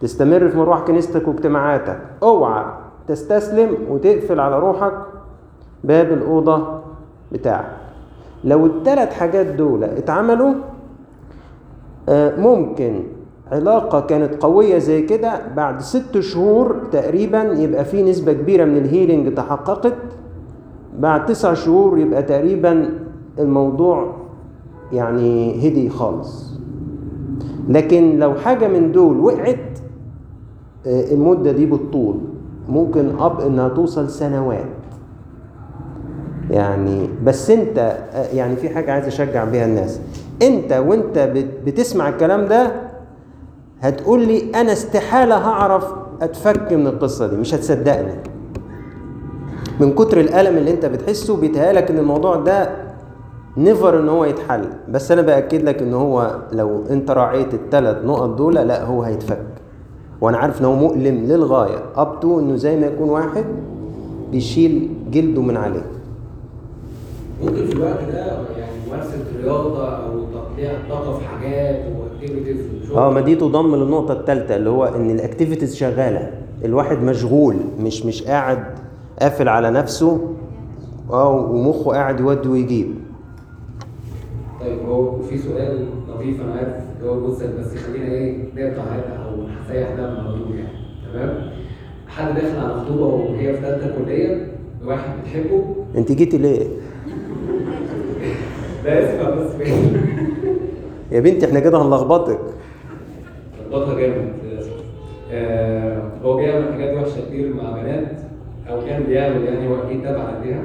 تستمر 0.00 0.48
في 0.48 0.58
مروح 0.58 0.80
كنيستك 0.80 1.28
واجتماعاتك. 1.28 1.98
اوعى 2.22 2.64
تستسلم 3.08 3.76
وتقفل 3.90 4.40
على 4.40 4.58
روحك 4.58 4.92
باب 5.84 6.12
الأوضة 6.12 6.80
بتاعك. 7.32 7.76
لو 8.44 8.66
التلات 8.66 9.12
حاجات 9.12 9.46
دول 9.46 9.84
اتعملوا 9.84 10.54
آه، 12.08 12.36
ممكن 12.36 13.02
علاقة 13.52 14.00
كانت 14.00 14.42
قوية 14.42 14.78
زي 14.78 15.02
كده 15.02 15.40
بعد 15.56 15.80
ست 15.80 16.20
شهور 16.20 16.76
تقريبا 16.92 17.42
يبقى 17.42 17.84
في 17.84 18.02
نسبة 18.02 18.32
كبيرة 18.32 18.64
من 18.64 18.76
الهيلينج 18.76 19.34
تحققت. 19.34 19.94
بعد 20.98 21.26
تسع 21.26 21.54
شهور 21.54 21.98
يبقى 21.98 22.22
تقريبا 22.22 22.90
الموضوع 23.38 24.12
يعني 24.92 25.54
هدي 25.68 25.88
خالص. 25.88 26.52
لكن 27.68 28.18
لو 28.18 28.34
حاجة 28.34 28.68
من 28.68 28.92
دول 28.92 29.20
وقعت 29.20 29.78
آه، 30.86 31.12
المدة 31.14 31.52
دي 31.52 31.66
بالطول. 31.66 32.16
ممكن 32.68 33.18
أب 33.18 33.40
إنها 33.40 33.68
توصل 33.68 34.08
سنوات. 34.10 34.66
يعني 36.50 37.08
بس 37.24 37.50
أنت 37.50 37.78
آه، 38.12 38.26
يعني 38.34 38.56
في 38.56 38.68
حاجة 38.68 38.92
عايز 38.92 39.06
أشجع 39.06 39.44
بيها 39.44 39.64
الناس. 39.66 40.00
أنت 40.42 40.72
وأنت 40.72 41.18
بت- 41.18 41.60
بتسمع 41.66 42.08
الكلام 42.08 42.46
ده 42.46 42.72
هتقول 43.82 44.26
لي 44.26 44.50
أنا 44.54 44.72
استحالة 44.72 45.34
هعرف 45.36 45.92
اتفك 46.22 46.72
من 46.72 46.86
القصة 46.86 47.26
دي 47.26 47.36
مش 47.36 47.54
هتصدقني. 47.54 48.14
من 49.80 49.92
كتر 49.94 50.20
الألم 50.20 50.56
اللي 50.56 50.70
أنت 50.70 50.86
بتحسه 50.86 51.36
بيتهيألك 51.36 51.90
إن 51.90 51.98
الموضوع 51.98 52.36
ده 52.36 52.70
never 53.56 54.00
إن 54.00 54.08
هو 54.08 54.24
يتحل. 54.24 54.64
بس 54.88 55.12
أنا 55.12 55.22
بأكد 55.22 55.62
لك 55.62 55.82
إن 55.82 55.94
هو 55.94 56.38
لو 56.52 56.84
أنت 56.90 57.10
راعيت 57.10 57.54
الثلاث 57.54 58.04
نقط 58.04 58.28
دول 58.28 58.54
لأ 58.54 58.84
هو 58.84 59.02
هيتفك. 59.02 59.46
وأنا 60.20 60.38
عارف 60.38 60.60
إن 60.60 60.64
هو 60.66 60.74
مؤلم 60.74 61.24
للغاية 61.24 61.78
up 61.96 62.20
to 62.20 62.40
إنه 62.40 62.56
زي 62.56 62.76
ما 62.76 62.86
يكون 62.86 63.08
واحد 63.08 63.44
بيشيل 64.30 64.90
جلده 65.10 65.42
من 65.42 65.56
عليه. 65.56 65.86
ممكن 67.42 67.66
في 67.66 67.72
الوقت 67.72 68.02
ده 68.12 68.18
يعني 68.58 68.72
ممارسه 68.86 69.18
رياضه 69.42 69.88
أو 69.88 70.24
تقطيع 70.34 70.70
الطاقة 70.70 71.18
في 71.18 71.24
حاجات 71.24 71.84
و 72.00 72.05
activities 72.05 72.56
آه 72.96 73.10
ما 73.10 73.20
دي 73.20 73.34
تضم 73.36 73.76
للنقطة 73.76 74.12
الثالثة 74.12 74.56
اللي 74.56 74.70
هو 74.70 74.84
إن 74.84 75.10
ال 75.10 75.16
activities 75.16 75.76
شغالة. 75.76 76.30
الواحد 76.64 77.02
مشغول 77.02 77.56
مش 77.80 78.06
مش 78.06 78.22
قاعد 78.22 78.64
قافل 79.20 79.48
على 79.48 79.70
نفسه 79.70 80.34
آه 81.10 81.30
ومخه 81.30 81.90
قاعد 81.92 82.20
يودي 82.20 82.48
ويجيب. 82.48 82.94
طيب 84.60 84.78
هو 84.88 85.22
في 85.22 85.38
سؤال 85.38 85.86
لطيف 86.08 86.40
أنا 86.40 86.52
عارف 86.52 86.74
هو 87.04 87.20
بص 87.20 87.36
بس 87.42 87.74
خلينا 87.76 88.04
إيه 88.06 88.36
نقطع 88.56 88.82
هنا 88.82 89.24
أو 89.24 89.30
نسيح 89.42 89.88
ده 89.96 90.06
على 90.06 90.16
طول 90.28 90.56
يعني. 90.56 90.68
تمام؟ 91.12 91.50
حد 92.08 92.34
داخل 92.34 92.58
على 92.58 92.80
خطوبة 92.80 93.04
وهي 93.06 93.54
في 93.54 93.60
ثالثه 93.62 94.04
كلية 94.04 94.46
واحد 94.86 95.10
بتحبه؟ 95.22 95.64
أنت 95.96 96.12
جيتي 96.12 96.38
ليه؟ 96.38 96.58
لا 98.84 99.14
اسمع 99.14 99.30
بس. 99.30 99.50
يا 101.12 101.20
بنتي 101.20 101.46
إحنا 101.46 101.60
كده 101.60 101.82
هنلخبطك. 101.82 102.38
ظبطها 103.72 104.00
جامد. 104.00 104.32
آه 105.32 106.02
هو 106.24 106.36
بيعمل 106.36 106.72
حاجات 106.72 106.94
وحشة 106.96 107.20
كتير 107.28 107.54
مع 107.54 107.70
بنات 107.82 108.04
أو 108.70 108.80
كان 108.86 109.02
بيعمل 109.02 109.44
يعني 109.44 109.68
هو 109.68 109.74
أكيد 109.86 110.02
تابع 110.02 110.20
عليها 110.20 110.62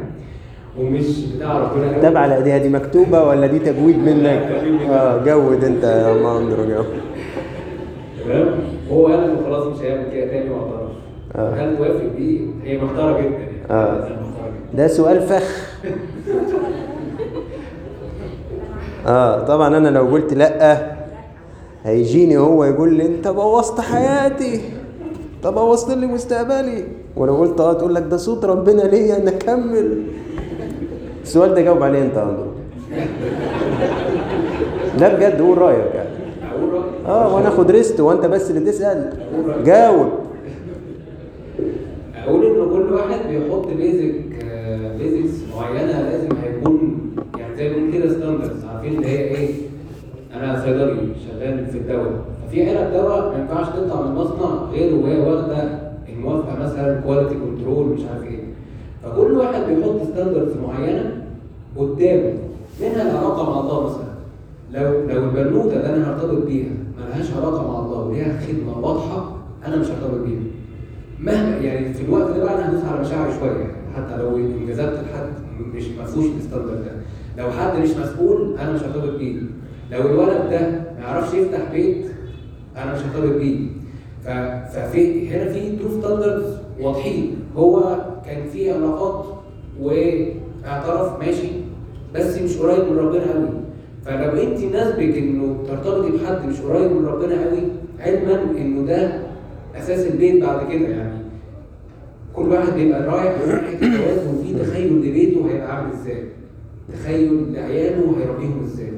ومش 0.80 1.26
بتاع 1.36 1.58
ربنا. 1.60 2.00
تابع 2.02 2.20
على 2.20 2.36
ايديها 2.38 2.58
دي 2.58 2.70
مكتوبة 2.70 3.24
ولا 3.24 3.48
دي 3.48 3.60
تجويد 3.60 3.98
منك؟ 3.98 4.52
آه 4.90 5.18
جود 5.26 5.64
أنت 5.64 5.84
يا 5.84 6.14
ماندرو 6.14 6.66
جو. 6.66 6.84
تمام؟ 8.26 8.48
وهو 8.90 9.08
قال 9.08 9.24
إنه 9.24 9.38
خلاص 9.46 9.64
مش 9.68 9.82
هيعمل 9.86 10.06
كده 10.14 10.26
تاني 10.28 10.50
واعترف. 10.50 10.90
آه. 11.36 11.54
هل 11.54 11.78
توافق 11.78 12.06
بيه؟ 12.18 12.40
هي 12.64 12.78
محتاره 12.82 13.20
جدا 13.20 13.30
يعني. 13.30 13.52
آه. 13.72 14.08
ده 14.74 14.88
سؤال 14.88 15.22
فخ. 15.22 15.78
آه 19.08 19.46
طبعا 19.46 19.78
أنا 19.78 19.90
لو 19.90 20.06
قلت 20.06 20.34
لأ 20.34 20.97
هيجيني 21.88 22.38
هو 22.38 22.64
يقول 22.64 22.94
لي 22.94 23.06
أنت 23.06 23.28
بوظت 23.28 23.82
حياتي. 23.82 24.62
طب 25.44 25.54
بوظت 25.56 25.92
لي 25.98 26.06
مستقبلي. 26.08 26.84
ولو 27.16 27.36
قلت 27.36 27.60
آه 27.60 27.74
تقول 27.74 27.96
لك 27.96 28.04
ده 28.04 28.18
صوت 28.18 28.46
ربنا 28.46 28.82
ليا 28.82 29.18
أنا 29.18 29.30
أكمل. 29.30 30.02
السؤال 31.24 31.54
ده 31.54 31.62
جاوب 31.62 31.84
عليه 31.84 32.04
أنت 32.04 32.18
اندرو 32.18 32.48
لا 35.00 35.16
بجد 35.16 35.42
قول 35.42 35.58
رأيك 35.58 35.96
يعني. 35.96 36.10
آه 37.08 37.36
وأنا 37.36 37.48
اخد 37.48 37.72
rest 37.72 38.00
وأنت 38.00 38.26
بس 38.26 38.52
اللي 38.52 38.72
تسأل. 38.72 39.14
جاوب. 39.66 40.08
أقول 42.28 42.46
ان 42.46 42.70
كل 42.70 42.94
واحد 42.94 43.20
بيحط 43.30 43.68
basic 43.68 44.16
basics 45.00 45.34
معينة 45.58 46.02
لازم 46.02 46.30
هيكون 46.44 46.98
يعني 47.40 47.56
زي 47.58 47.70
ما 47.70 47.92
كده 47.94 48.10
standards 48.14 48.66
عارفين 48.66 48.96
اللي 48.96 49.08
هي 49.08 49.18
إيه؟ 49.20 49.50
أنا 50.36 50.62
صيدلي 50.66 51.08
الدواء. 51.88 52.12
ففي 52.48 52.70
علب 52.78 52.94
دواء 52.94 53.30
ما 53.32 53.40
ينفعش 53.42 53.68
تطلع 53.76 54.02
من 54.02 54.12
المصنع 54.12 54.64
غير 54.72 54.96
وهي 54.96 55.20
واخدة 55.20 55.80
الموافقة 56.10 56.60
مثلا 56.64 57.02
quality 57.02 57.36
control 57.36 57.86
مش 57.88 58.02
عارف 58.14 58.24
إيه. 58.24 58.40
فكل 59.04 59.32
واحد 59.32 59.62
بيحط 59.62 60.02
standards 60.14 60.54
معينة 60.68 61.24
قدامه. 61.78 62.34
منها 62.82 63.02
العلاقة 63.12 63.50
مع 63.54 63.60
الله 63.60 63.86
مثلا. 63.86 64.08
لو 64.74 64.92
لو 65.10 65.24
البنوتة 65.24 65.76
اللي 65.76 65.96
أنا 65.96 66.10
هرتبط 66.14 66.46
بيها 66.46 66.70
ملهاش 66.98 67.34
علاقة 67.38 67.72
مع 67.72 67.80
الله 67.80 68.00
وليها 68.00 68.40
خدمة 68.48 68.80
واضحة 68.88 69.36
أنا 69.68 69.76
مش 69.76 69.88
هرتبط 69.88 70.24
بيها. 70.26 70.40
مهما 71.20 71.58
يعني 71.58 71.94
في 71.94 72.06
الوقت 72.06 72.32
ده 72.32 72.44
بقى 72.44 72.56
أنا 72.56 72.70
هدوس 72.70 72.84
على 72.86 73.02
مشاعري 73.02 73.32
شوية. 73.40 73.72
حتى 73.96 74.18
لو 74.18 74.36
انجذبت 74.38 75.00
لحد 75.12 75.30
مش 75.76 75.84
ما 75.88 76.06
فيهوش 76.06 76.26
ال 76.38 76.43
standard 76.43 76.86
ده. 76.86 76.92
لو 77.44 77.52
حد 77.52 77.80
مش 77.80 77.90
مسؤول 77.90 78.58
أنا 78.60 78.72
مش 78.74 78.82
هرتبط 78.84 79.18
بيه. 79.20 79.42
لو 79.92 80.02
الولد 80.02 80.50
ده 80.50 80.60
ما 80.70 81.00
يعرفش 81.04 81.34
يفتح 81.34 81.72
بيت 81.72 82.06
أنا 82.78 82.94
مش 82.94 83.00
هرتبط 83.00 83.36
بيه 83.38 83.68
ففي 84.74 85.30
هنا 85.30 85.52
في 85.54 85.76
two 85.78 85.90
standards 86.02 86.58
واضحين. 86.82 87.36
هو 87.56 87.98
كان 88.26 88.50
في 88.54 88.72
علاقات 88.72 89.26
واعترف 89.82 91.20
ماشي 91.20 91.48
بس 92.16 92.38
مش 92.38 92.58
قريب 92.58 92.92
من 92.92 92.98
ربنا 92.98 93.34
قوي. 93.34 93.50
فلو 94.06 94.42
أنت 94.44 94.60
ناسبك 94.64 95.18
إنه 95.18 95.64
ترتبطي 95.68 96.12
بحد 96.12 96.46
مش 96.50 96.62
قريب 96.62 96.92
من 96.92 97.06
ربنا 97.06 97.46
قوي 97.50 97.60
علما 98.00 98.42
إنه 98.58 98.86
ده 98.88 99.20
أساس 99.76 100.08
البيت 100.08 100.44
بعد 100.44 100.72
كده 100.72 100.88
يعني. 100.88 101.18
كل 102.34 102.50
واحد 102.50 102.74
بيبقى 102.74 103.02
رايح 103.04 103.36
ناحيه 103.48 104.30
وفي 104.30 104.54
تخيل 104.64 104.94
لبيته 104.94 105.50
هيبقى 105.50 105.76
عامل 105.78 105.92
إزاي؟ 105.94 106.24
تخيل 106.94 107.54
لعياله 107.54 108.16
هيربيهم 108.20 108.64
إزاي؟ 108.64 108.92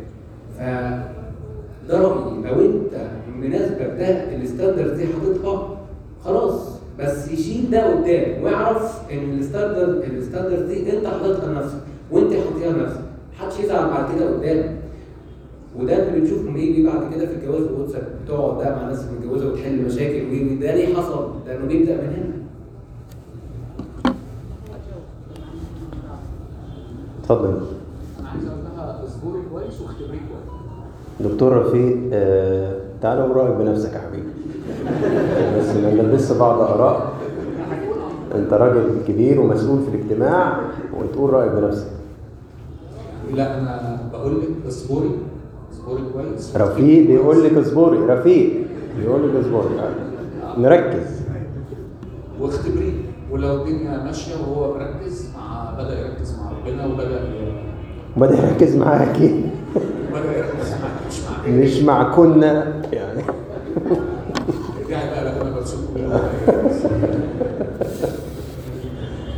ده 0.59 1.99
رايي 2.01 2.41
لو 2.43 2.61
انت 2.65 3.07
مناسبك 3.39 3.95
ده 3.99 4.35
ال 4.35 4.42
standard 4.42 4.97
دي 4.97 5.05
حاططها 5.07 5.77
خلاص 6.25 6.69
بس 6.99 7.31
يشيل 7.31 7.69
ده 7.71 7.83
قدام 7.95 8.43
ويعرف 8.43 9.11
إن 9.11 9.39
ال 9.39 9.47
standard 9.47 10.03
ال 10.03 10.11
standard 10.11 10.67
دي 10.67 10.97
أنت 10.97 11.07
حاططها 11.07 11.47
لنفسك 11.53 11.77
وأنت 12.11 12.33
حاططها 12.33 12.71
لنفسك 12.73 13.01
محدش 13.39 13.59
يزعل 13.59 13.89
بعد 13.89 14.15
كده 14.15 14.33
قدام. 14.33 14.79
وده 15.79 16.07
اللي 16.07 16.19
بنشوفه 16.19 16.51
بيجي 16.51 16.83
بعد 16.83 17.13
كده 17.13 17.25
في 17.25 17.33
الجواز 17.33 17.61
الواتساب 17.63 18.07
بتقعد 18.25 18.57
بقى 18.57 18.75
مع 18.75 18.87
ناس 18.89 19.05
متجوزه 19.05 19.47
وتحل 19.51 19.81
مشاكل 19.85 20.23
وده 20.57 20.75
ليه 20.75 20.95
حصل؟ 20.95 21.29
لأنه 21.47 21.65
بيبدأ 21.65 21.95
من 21.95 22.13
هنا. 22.13 22.39
اتفضل. 27.23 27.61
اصبري 29.19 29.41
كويس 29.51 29.81
واختبري 29.81 30.07
كويس. 30.29 31.31
دكتور 31.31 31.57
رفيق 31.57 31.97
آه 32.13 32.75
تعالى 33.01 33.21
وراقب 33.21 33.57
بنفسك 33.57 33.93
يا 33.93 33.99
حبيبي. 33.99 34.29
بس 35.59 35.75
ما 35.75 35.93
نلبسش 35.93 36.37
بعض 36.37 36.61
آراء. 36.61 37.13
أنت 38.35 38.53
راجل 38.53 38.89
كبير 39.07 39.41
ومسؤول 39.41 39.79
في 39.79 39.95
الاجتماع 39.95 40.59
وتقول 40.99 41.33
رأيك 41.33 41.51
بنفسك. 41.51 41.87
لا 43.33 43.59
أنا 43.59 43.99
بقول 44.13 44.39
لك 44.41 44.47
اصبري 44.67 45.11
اصبري 45.73 46.03
كويس. 46.13 46.57
رفيق 46.57 47.07
بيقول 47.07 47.43
لك 47.43 47.53
اصبري 47.53 47.97
رفيق 47.97 48.53
بيقول 48.97 49.29
لك 49.29 49.35
اصبري 49.35 49.69
نركز. 50.57 51.19
واختبريه. 52.41 52.93
ولو 53.31 53.55
الدنيا 53.55 54.03
ماشية 54.03 54.35
وهو 54.35 54.73
مركز 54.73 55.29
مع 55.37 55.73
بدأ 55.77 55.99
يركز 55.99 56.39
مع 56.39 56.51
ربنا 56.51 56.85
وبدأ 56.85 57.21
وبدا 58.17 58.37
يركز 58.47 58.75
معاكي. 58.75 59.43
بدا 60.13 60.37
يركز 60.37 60.73
مع 60.81 61.49
مش 61.49 61.79
مع 61.79 62.15
كنا 62.15 62.73
يعني. 62.93 63.23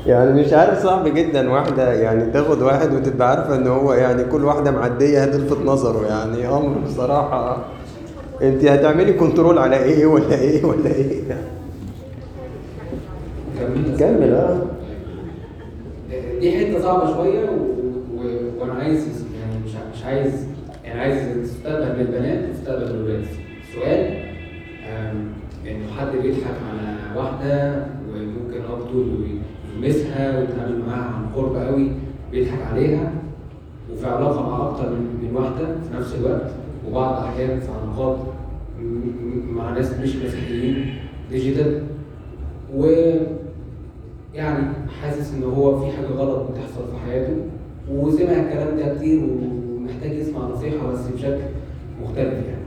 يعني 0.06 0.42
مش 0.42 0.54
عارف 0.54 0.84
صعب 0.84 1.08
جدا 1.08 1.52
واحدة 1.52 1.94
يعني 1.94 2.32
تاخد 2.32 2.62
واحد 2.62 2.94
وتبقى 2.94 3.30
عارفة 3.30 3.56
إن 3.56 3.68
هو 3.68 3.94
يعني 3.94 4.24
كل 4.24 4.46
واحدة 4.46 4.72
معدية 4.72 5.24
هتلفت 5.24 5.58
نظره. 5.66 6.08
يعني 6.08 6.48
أمر 6.48 6.78
بصراحة. 6.86 7.58
انت 8.42 8.66
هتعملي 8.66 9.14
كنترول 9.14 9.58
على 9.58 9.84
إيه 9.84 10.06
ولا 10.06 10.36
إيه 10.36 10.66
ولا 10.66 10.86
إيه؟ 10.90 11.22
كمل. 13.60 13.98
كمل 14.00 14.34
آه. 14.34 14.58
دي 16.40 16.76
و... 16.76 16.78
و... 16.78 16.88
وأنا 16.92 17.71
عايز 18.82 19.26
يعني 19.42 19.60
مش 19.66 19.72
مش 19.98 20.06
عايز 20.06 20.46
يعني 20.86 21.00
عايز 21.00 21.44
تستقبل 21.44 22.00
للبنات 22.00 22.50
وتستقبل 22.50 22.96
للولاد 22.96 23.26
سؤال 23.74 24.22
إنه 25.68 25.92
حد 25.98 26.08
بيضحك 26.24 26.56
على 26.70 26.98
واحدة 27.20 27.86
وممكن 28.10 28.62
اب 28.72 28.82
طول 28.92 29.08
يلمسها 29.76 30.40
ويتعامل 30.40 30.80
معاها 30.88 31.04
عن 31.16 31.26
قرب 31.36 31.56
قوي 31.56 31.92
بيضحك 32.32 32.62
عليها 32.72 33.12
وفي 33.92 34.08
علاقة 34.08 34.50
مع 34.50 34.70
أكتر 34.70 34.90
من 34.90 35.32
واحدة 35.36 35.66
في 35.66 35.98
نفس 35.98 36.16
الوقت 36.16 36.52
وبعض 36.88 37.24
الأحيان 37.24 37.60
في 37.60 37.68
علاقات 37.72 38.18
مع 39.52 39.70
ناس 39.70 39.94
مش 39.94 40.16
مسيحيين 40.16 40.96
ديجيتال 41.32 41.84
و 42.76 42.86
يعني 44.34 44.64
حاسس 45.02 45.34
إن 45.34 45.44
هو 45.44 45.80
في 45.80 45.98
حاجة 45.98 46.06
غلط 46.08 46.52
بتحصل 46.52 46.88
في 46.92 46.98
حياته. 47.06 47.36
وسمع 47.90 48.30
الكلام 48.32 48.78
ده 48.78 48.96
كتير 48.96 49.22
ومحتاج 49.24 50.12
يسمع 50.12 50.40
نصيحة 50.48 50.88
بس 50.92 51.00
بشكل 51.16 51.42
مختلف 52.04 52.34
يعني. 52.34 52.62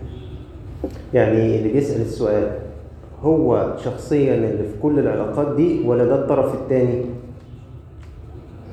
يعني 1.15 1.59
اللي 1.59 1.73
بيسأل 1.73 2.01
السؤال 2.01 2.59
هو 3.23 3.77
شخصيا 3.85 4.35
اللي 4.35 4.69
في 4.69 4.79
كل 4.83 4.99
العلاقات 4.99 5.57
دي 5.57 5.89
ولا 5.89 6.05
ده 6.05 6.15
الطرف 6.15 6.55
الثاني؟ 6.55 7.05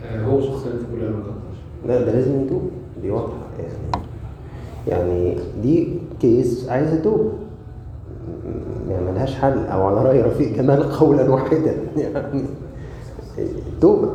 آه، 0.05 0.25
هو 0.25 0.41
شخصيا 0.41 0.71
في 0.71 0.85
كل 0.95 1.01
العلاقات 1.03 1.33
لا 1.87 2.01
ده 2.05 2.11
لازم 2.11 2.41
يتوب. 2.45 2.71
دي 3.01 3.11
واضحة 3.11 3.37
يعني. 3.59 4.05
يعني 4.87 5.37
دي 5.63 5.87
كيس 6.19 6.69
عايزة 6.69 7.01
توب 7.01 7.31
يعني 8.89 9.11
ملهاش 9.11 9.35
حل 9.35 9.65
أو 9.65 9.85
على 9.87 10.03
رأي 10.09 10.21
رفيق 10.21 10.57
جمال 10.57 10.83
قولا 10.91 11.29
واحدا. 11.29 11.75
يعني 11.97 12.43
توبة. 13.81 14.09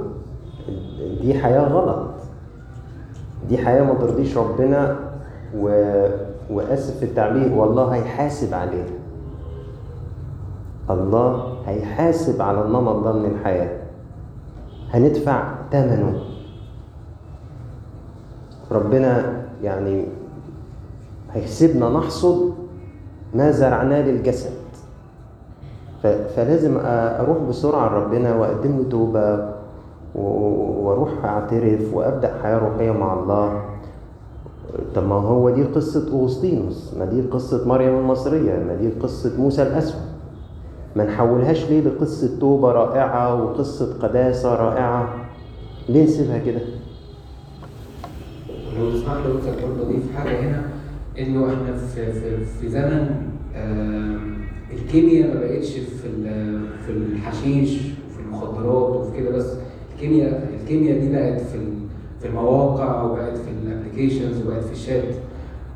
دي 1.23 1.35
حياة 1.35 1.69
غلط. 1.69 2.16
دي 3.49 3.59
حياة 3.59 3.83
ما 3.83 3.95
ترضيش 3.95 4.37
ربنا 4.37 4.97
و... 5.59 5.69
وآسف 6.51 6.97
في 6.99 7.05
التعبير 7.05 7.53
والله 7.53 7.95
هيحاسب 7.95 8.55
عليها. 8.55 8.87
الله 10.91 11.55
هيحاسب 11.67 12.43
على 12.43 12.63
النمط 12.63 13.05
ده 13.05 13.13
من 13.13 13.25
الحياة. 13.25 13.71
هندفع 14.95 15.55
ثمنه 15.73 16.21
ربنا 18.73 19.43
يعني 19.63 20.05
هيسيبنا 21.33 21.89
نحصد 21.89 22.55
ما 23.35 23.51
زرعناه 23.51 24.01
للجسد. 24.03 24.51
فلازم 26.37 26.79
أروح 26.85 27.39
بسرعة 27.39 27.89
لربنا 27.89 28.35
وأقدم 28.35 28.77
له 28.79 28.85
توبة 28.91 29.56
وأروح 30.17 31.25
أعترف 31.25 31.95
وأبدأ 31.95 32.35
حياة 32.43 32.59
روحية 32.59 32.91
مع 32.91 33.21
الله. 33.21 33.63
طب 34.95 35.09
ما 35.09 35.15
هو 35.15 35.51
دي 35.51 35.65
قصة 35.65 36.21
أغسطينوس 36.21 36.95
ما 36.99 37.05
دي 37.05 37.21
قصة 37.21 37.69
مريم 37.69 37.99
المصرية 37.99 38.53
ما 38.67 38.75
دي 38.75 38.89
قصة 38.89 39.41
موسى 39.41 39.63
الأسود. 39.63 40.01
ما 40.97 41.05
نحولهاش 41.05 41.71
ليه 41.71 41.81
لقصة 41.81 42.39
توبة 42.41 42.73
رائعة 42.73 43.45
وقصة 43.45 43.99
قداسة 44.03 44.55
رائعة؟ 44.55 45.09
ليه 45.89 46.05
نسيبها 46.05 46.39
كده؟ 46.39 46.61
ولو 48.79 48.91
تسمح 48.91 49.15
لي 49.15 49.33
قلت 49.33 49.45
برضه 49.63 49.83
أضيف 49.91 50.17
حاجة 50.17 50.41
هنا 50.41 50.63
إنه 51.19 51.47
إحنا 51.47 51.77
في 51.77 52.13
في, 52.13 52.45
في 52.45 52.69
زمن 52.69 53.11
الكيمياء 54.73 55.35
ما 55.35 55.41
بقتش 55.41 55.71
في 55.73 56.09
في 56.87 56.93
الحشيش 56.93 57.81
وفي 57.81 58.21
المخدرات 58.27 58.97
وفي 58.97 59.17
كده 59.21 59.31
بس 59.37 59.47
الكيمياء 59.97 60.49
الكيمياء 60.63 60.99
دي 61.01 61.13
بقت 61.13 61.41
في 61.41 61.59
في 62.21 62.29
المواقع 62.29 63.03
وبقت 63.03 63.37
في 63.37 63.49
الابلكيشنز 63.67 64.47
وبقت 64.47 64.65
في 64.65 64.73
الشات 64.73 65.05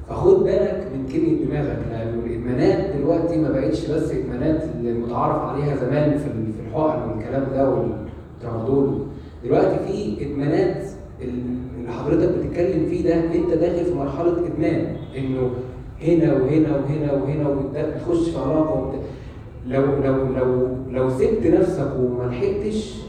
فخد 0.09 0.43
بالك 0.43 0.87
من 0.97 1.07
كيمياء 1.13 1.45
دماغك 1.45 1.79
لأنه 1.91 2.25
الإدمانات 2.27 2.97
دلوقتي 2.97 3.39
ما 3.39 3.51
بقتش 3.51 3.91
بس 3.91 4.11
إدمانات 4.11 4.63
اللي 4.77 4.93
متعارف 4.93 5.43
عليها 5.43 5.77
زمان 5.77 6.11
في 6.19 6.25
في 6.25 6.69
الحقن 6.69 7.11
والكلام 7.11 7.47
ده 7.55 7.71
والترامادول 7.71 8.99
دلوقتي 9.45 9.79
في 9.87 10.27
إدمانات 10.27 10.85
اللي 11.23 11.93
حضرتك 11.93 12.29
بتتكلم 12.39 12.87
فيه 12.89 13.03
ده 13.09 13.15
أنت 13.15 13.53
داخل 13.55 13.85
في 13.85 13.95
مرحلة 13.95 14.47
إدمان 14.47 14.97
إنه 15.19 15.51
هنا 16.03 16.33
وهنا 16.33 16.77
وهنا 16.77 17.13
وهنا 17.13 17.49
وبتبدا 17.49 17.91
تخش 17.99 18.29
في 18.31 18.39
علاقة. 18.39 18.93
لو 19.67 19.83
لو 20.05 20.17
لو 20.37 20.67
لو 20.91 21.11
سبت 21.11 21.47
نفسك 21.47 21.91
وما 21.99 22.31
لحقتش 22.31 23.01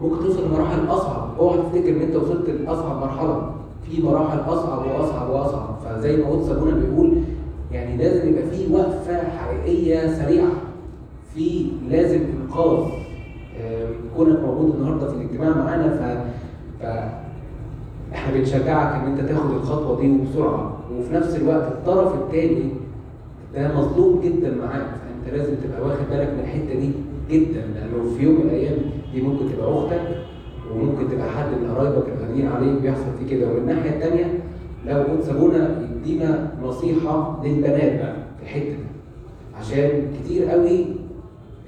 ممكن 0.00 0.24
توصل 0.24 0.46
لمراحل 0.48 0.86
أصعب. 0.88 1.28
اوعى 1.38 1.58
تفتكر 1.58 1.88
إن 1.88 2.00
أنت 2.00 2.16
وصلت 2.16 2.50
لأصعب 2.50 3.00
مرحلة. 3.00 3.50
في 3.90 4.02
مراحل 4.02 4.38
أصعب 4.40 4.86
وأصعب 4.86 5.30
وأصعب. 5.30 5.76
فزي 5.84 6.16
ما 6.16 6.30
قدس 6.30 6.48
ابونا 6.48 6.74
بيقول 6.76 7.12
يعني 7.72 7.96
لازم 7.96 8.28
يبقى 8.28 8.42
في 8.42 8.74
وقفة 8.74 9.28
حقيقية 9.28 10.08
سريعة. 10.12 10.50
في 11.34 11.66
لازم 11.88 12.20
إنقاذ. 12.42 12.78
كونك 14.16 14.40
موجود 14.40 14.74
النهارده 14.74 15.08
في 15.10 15.16
الاجتماع 15.16 15.48
معانا 15.64 15.88
ف 16.80 16.84
إحنا 18.14 18.34
بنشجعك 18.38 18.94
إن 18.94 19.12
أنت 19.12 19.20
تاخد 19.28 19.50
الخطوة 19.50 20.00
دي 20.00 20.10
وبسرعة. 20.12 20.76
وفي 20.98 21.14
نفس 21.14 21.36
الوقت 21.36 21.72
الطرف 21.72 22.14
الثاني 22.14 22.68
ده 23.54 23.78
مظلوم 23.78 24.20
جدا 24.24 24.54
معاك. 24.54 24.86
فأنت 24.86 25.36
لازم 25.36 25.54
تبقى 25.54 25.82
واخد 25.82 26.04
بالك 26.10 26.28
من 26.28 26.40
الحتة 26.40 26.80
دي. 26.80 26.90
جدا 27.30 27.60
لأنه 27.60 28.16
في 28.16 28.22
يوم 28.22 28.34
من 28.34 28.40
الأيام 28.42 28.76
دي 29.12 29.22
ممكن 29.22 29.44
تبقى 29.52 29.78
أختك 29.78 30.00
وممكن 30.72 31.08
تبقى 31.10 31.30
حد 31.30 31.46
من 31.46 31.70
قرايبك 31.70 32.04
الغاليين 32.08 32.48
عليك 32.48 32.80
بيحصل 32.82 33.04
فيه 33.18 33.36
كده. 33.36 33.48
ومن 33.48 33.58
الناحية 33.58 33.90
الثانية 33.90 34.44
لو 34.86 35.02
قلت 35.02 35.22
سابونا 35.22 35.88
يدينا 35.96 36.52
نصيحة 36.62 37.42
للبنات 37.44 38.00
بقى 38.00 38.16
في 38.38 38.42
الحتة 38.42 38.68
دي. 38.70 38.76
عشان 39.54 40.06
كتير 40.20 40.48
قوي 40.48 40.86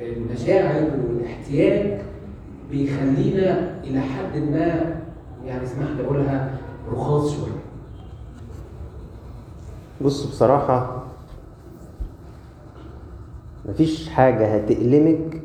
المشاعر 0.00 0.90
والاحتياج 1.08 2.00
بيخلينا 2.70 3.80
إلى 3.84 4.00
حد 4.00 4.38
ما 4.38 4.96
يعني 5.46 5.62
اسمح 5.64 5.86
لي 5.96 6.04
أقولها 6.04 6.58
رخاص 6.92 7.36
شوية. 7.36 7.60
بص 10.00 10.26
بصراحة 10.26 11.02
مفيش 13.68 14.08
حاجة 14.08 14.54
هتألمك 14.54 15.42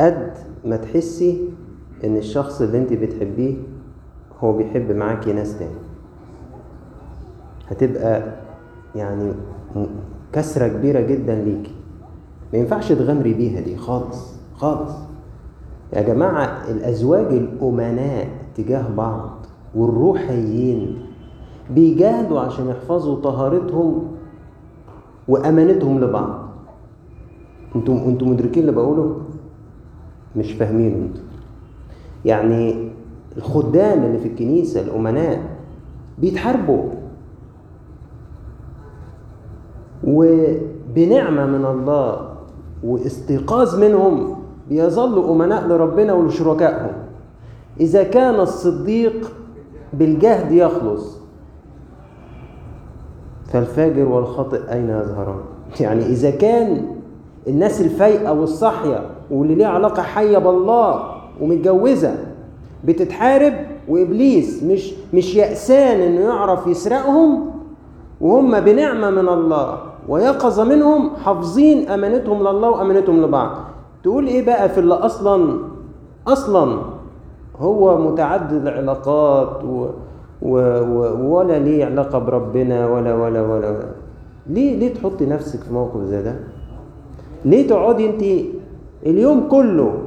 قد 0.00 0.32
ما 0.64 0.76
تحسي 0.76 1.48
إن 2.04 2.16
الشخص 2.16 2.60
اللي 2.60 2.78
أنت 2.78 2.92
بتحبيه 2.92 3.56
هو 4.40 4.52
بيحب 4.52 4.92
معاكي 4.92 5.32
ناس 5.32 5.58
تاني. 5.58 5.74
هتبقى 7.68 8.36
يعني 8.94 9.32
كسرة 10.32 10.68
كبيرة 10.68 11.00
جدا 11.00 11.34
ليكي. 11.34 11.74
ما 12.52 12.58
ينفعش 12.58 12.92
تغامري 12.92 13.34
بيها 13.34 13.60
دي 13.60 13.76
خالص 13.76 14.34
خالص. 14.54 14.92
يا 15.92 16.02
جماعة 16.02 16.70
الأزواج 16.70 17.26
الأمناء 17.32 18.28
تجاه 18.54 18.88
بعض 18.96 19.30
والروحيين 19.74 21.02
بيجاهدوا 21.70 22.40
عشان 22.40 22.68
يحفظوا 22.68 23.20
طهارتهم 23.20 24.02
وأمانتهم 25.28 26.00
لبعض. 26.00 26.48
أنتم 27.76 27.92
أنتم 27.92 28.30
مدركين 28.30 28.62
اللي 28.62 28.72
بقوله؟ 28.72 29.20
مش 30.38 30.52
فاهمينه 30.52 30.96
أنتم 30.96 31.20
يعني 32.24 32.88
الخدام 33.36 34.04
اللي 34.04 34.18
في 34.18 34.28
الكنيسة 34.28 34.80
الأمناء 34.80 35.40
بيتحاربوا. 36.18 36.84
وبنعمة 40.04 41.46
من 41.46 41.64
الله 41.64 42.28
واستيقاظ 42.84 43.80
منهم 43.80 44.36
بيظلوا 44.68 45.32
أمناء 45.34 45.66
لربنا 45.68 46.12
ولشركائهم. 46.12 46.92
إذا 47.80 48.02
كان 48.02 48.40
الصديق 48.40 49.32
بالجهد 49.92 50.52
يخلص 50.52 51.18
فالفاجر 53.46 54.08
والخاطئ 54.08 54.72
أين 54.72 54.88
يظهران 54.90 55.40
يعني 55.80 56.06
إذا 56.06 56.30
كان 56.30 56.86
الناس 57.48 57.80
الفايقة 57.80 58.32
والصاحية 58.32 59.10
واللي 59.30 59.54
ليها 59.54 59.68
علاقة 59.68 60.02
حية 60.02 60.38
بالله 60.38 61.02
ومتجوزة 61.40 62.14
بتتحارب 62.84 63.54
وإبليس 63.88 64.62
مش 64.62 64.94
مش 65.14 65.36
يأسان 65.36 66.00
إنه 66.00 66.20
يعرف 66.20 66.66
يسرقهم 66.66 67.50
وهم 68.20 68.60
بنعمة 68.60 69.10
من 69.10 69.28
الله 69.28 69.76
ويقظة 70.08 70.64
منهم 70.64 71.10
حافظين 71.24 71.88
أمانتهم 71.88 72.40
لله 72.40 72.70
وأمانتهم 72.70 73.22
لبعض 73.22 73.50
تقول 74.02 74.26
إيه 74.26 74.46
بقى 74.46 74.68
في 74.68 74.80
اللي 74.80 74.94
أصلا 74.94 75.58
أصلا 76.26 76.78
هو 77.58 77.98
متعدد 77.98 78.66
العلاقات 78.66 79.64
و 79.64 79.86
و 80.42 80.58
و 80.82 81.36
ولا 81.36 81.58
ليه 81.58 81.84
علاقة 81.84 82.18
بربنا 82.18 82.86
ولا 82.88 83.14
ولا 83.14 83.42
ولا, 83.42 83.70
ولا. 83.70 83.84
ليه 84.46 84.76
ليه 84.78 84.94
تحطي 84.94 85.26
نفسك 85.26 85.60
في 85.62 85.72
موقف 85.72 86.00
زي 86.04 86.22
ده؟ 86.22 86.36
ليه 87.44 87.68
تقعدي 87.68 88.06
أنت 88.10 88.22
اليوم 89.06 89.48
كله. 89.48 90.02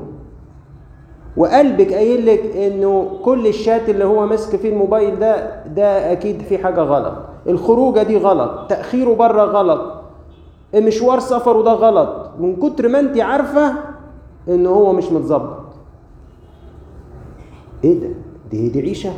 وقلبك 1.37 1.93
قايل 1.93 2.25
لك 2.25 2.55
إنه 2.55 3.11
كل 3.25 3.47
الشات 3.47 3.89
اللي 3.89 4.05
هو 4.05 4.25
ماسك 4.25 4.55
فيه 4.55 4.69
الموبايل 4.69 5.19
ده 5.19 5.63
ده 5.65 6.11
أكيد 6.11 6.41
في 6.41 6.57
حاجة 6.57 6.81
غلط. 6.81 7.13
الخروجة 7.47 8.03
دي 8.03 8.17
غلط. 8.17 8.69
تأخيره 8.69 9.15
بره 9.15 9.43
غلط. 9.43 10.01
مشوار 10.75 11.19
سفره 11.19 11.61
ده 11.61 11.71
غلط. 11.73 12.29
من 12.39 12.55
كتر 12.55 12.87
ما 12.87 12.99
انت 12.99 13.17
عارفة 13.19 13.73
ان 14.47 14.65
هو 14.65 14.93
مش 14.93 15.11
متظبط. 15.11 15.57
إيه 17.83 17.99
ده؟ 17.99 18.09
دي 18.51 18.69
دي 18.69 18.81
عيشة. 18.81 19.11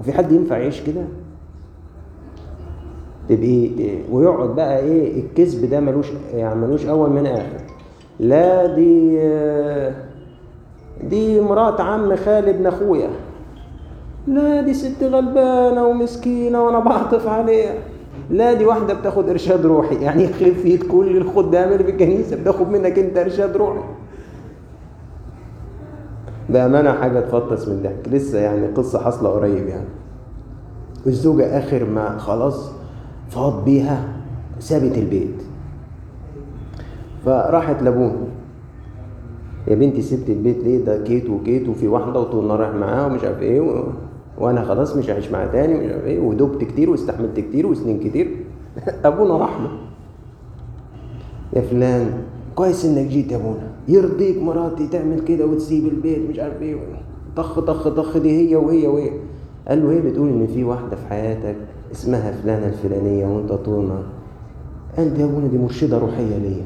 وفي 0.00 0.12
حد 0.12 0.32
ينفع 0.32 0.58
يعيش 0.58 0.80
كده؟ 0.80 1.04
تبقي 3.28 3.68
ويقعد 4.10 4.54
بقى 4.54 4.78
إيه؟ 4.78 5.20
الكذب 5.20 5.70
ده 5.70 5.80
ملوش 5.80 6.06
يعني 6.34 6.60
ملوش 6.60 6.86
أول 6.86 7.10
من 7.10 7.26
آخر. 7.26 7.61
لا 8.20 8.66
دي 8.66 9.20
دي 11.02 11.40
مرات 11.40 11.80
عم 11.80 12.16
خالي 12.16 12.50
ابن 12.50 12.66
أخويا. 12.66 13.10
لا 14.26 14.60
دي 14.60 14.74
ست 14.74 15.02
غلبانة 15.02 15.86
ومسكينة 15.86 16.64
وأنا 16.64 16.78
بعطف 16.78 17.26
عليها. 17.26 17.74
لا 18.30 18.52
دي 18.52 18.64
واحدة 18.64 18.94
بتاخد 18.94 19.28
إرشاد 19.28 19.66
روحي. 19.66 19.94
يعني 19.94 20.24
يخلف 20.24 20.62
فيك 20.62 20.86
كل 20.86 21.16
الخدام 21.16 21.72
اللي 21.72 21.84
في 21.84 21.90
الكنيسة 21.90 22.36
بتاخد 22.36 22.68
منك 22.68 22.98
أنت 22.98 23.18
إرشاد 23.18 23.56
روحي. 23.56 23.80
بأمانة 26.48 26.92
حاجة 26.92 27.20
تفطس 27.20 27.68
من 27.68 27.74
الضحك. 27.74 28.08
لسه 28.08 28.38
يعني 28.38 28.66
قصة 28.66 28.98
حاصلة 28.98 29.28
قريب 29.28 29.66
يعني. 29.68 29.88
والزوجه 31.06 31.58
آخر 31.58 31.84
ما 31.84 32.18
خلاص 32.18 32.70
فاض 33.30 33.64
بيها 33.64 34.04
سابت 34.58 34.98
البيت. 34.98 35.41
فراحت 37.24 37.82
لأبوها. 37.82 38.16
يا 39.68 39.74
بنتي 39.74 40.02
سبت 40.02 40.30
البيت 40.30 40.58
ليه؟ 40.64 40.84
ده 40.84 41.02
كيت 41.04 41.30
وكيت 41.30 41.68
وفي 41.68 41.88
واحدة 41.88 42.20
وطولنا 42.20 42.56
رايح 42.56 42.74
معاها 42.74 43.06
ومش 43.06 43.24
عارف 43.24 43.42
إيه 43.42 43.60
و... 43.60 43.84
وأنا 44.38 44.64
خلاص 44.64 44.96
مش 44.96 45.10
هعيش 45.10 45.30
معاها 45.30 45.46
تاني 45.46 45.74
ومش 45.74 45.92
عارف 45.92 46.04
إيه 46.04 46.20
ودبت 46.20 46.64
كتير 46.64 46.90
واستحملت 46.90 47.40
كتير 47.40 47.66
وسنين 47.66 48.00
كتير. 48.00 48.36
أبونا 49.04 49.36
راح 49.36 49.60
له 49.60 49.70
يا 51.56 51.60
فلان 51.60 52.10
كويس 52.54 52.84
إنك 52.84 53.06
جيت 53.06 53.32
يا 53.32 53.36
أبونا. 53.36 53.68
يرضيك 53.88 54.42
مراتي 54.42 54.86
تعمل 54.86 55.20
كده 55.20 55.46
وتسيب 55.46 55.86
البيت 55.86 56.30
مش 56.30 56.38
عارف 56.38 56.62
إيه 56.62 56.76
طخ 57.36 57.60
طخ 57.60 57.88
طخ 57.88 58.18
دي 58.18 58.30
هي 58.50 58.56
وهي 58.56 58.86
وهي. 58.86 59.10
قال 59.68 59.82
له 59.82 59.92
هي 59.92 60.00
بتقول 60.00 60.28
إن 60.28 60.46
في 60.46 60.64
واحدة 60.64 60.96
في 60.96 61.06
حياتك 61.06 61.56
اسمها 61.92 62.32
فلانة 62.32 62.66
الفلانية 62.66 63.26
وأنت 63.26 63.52
طولنا 63.52 64.02
قال 64.96 65.14
دي 65.14 65.20
يا 65.20 65.26
أبونا 65.26 65.46
دي 65.46 65.58
مرشدة 65.58 65.98
روحية 65.98 66.38
ليا. 66.38 66.64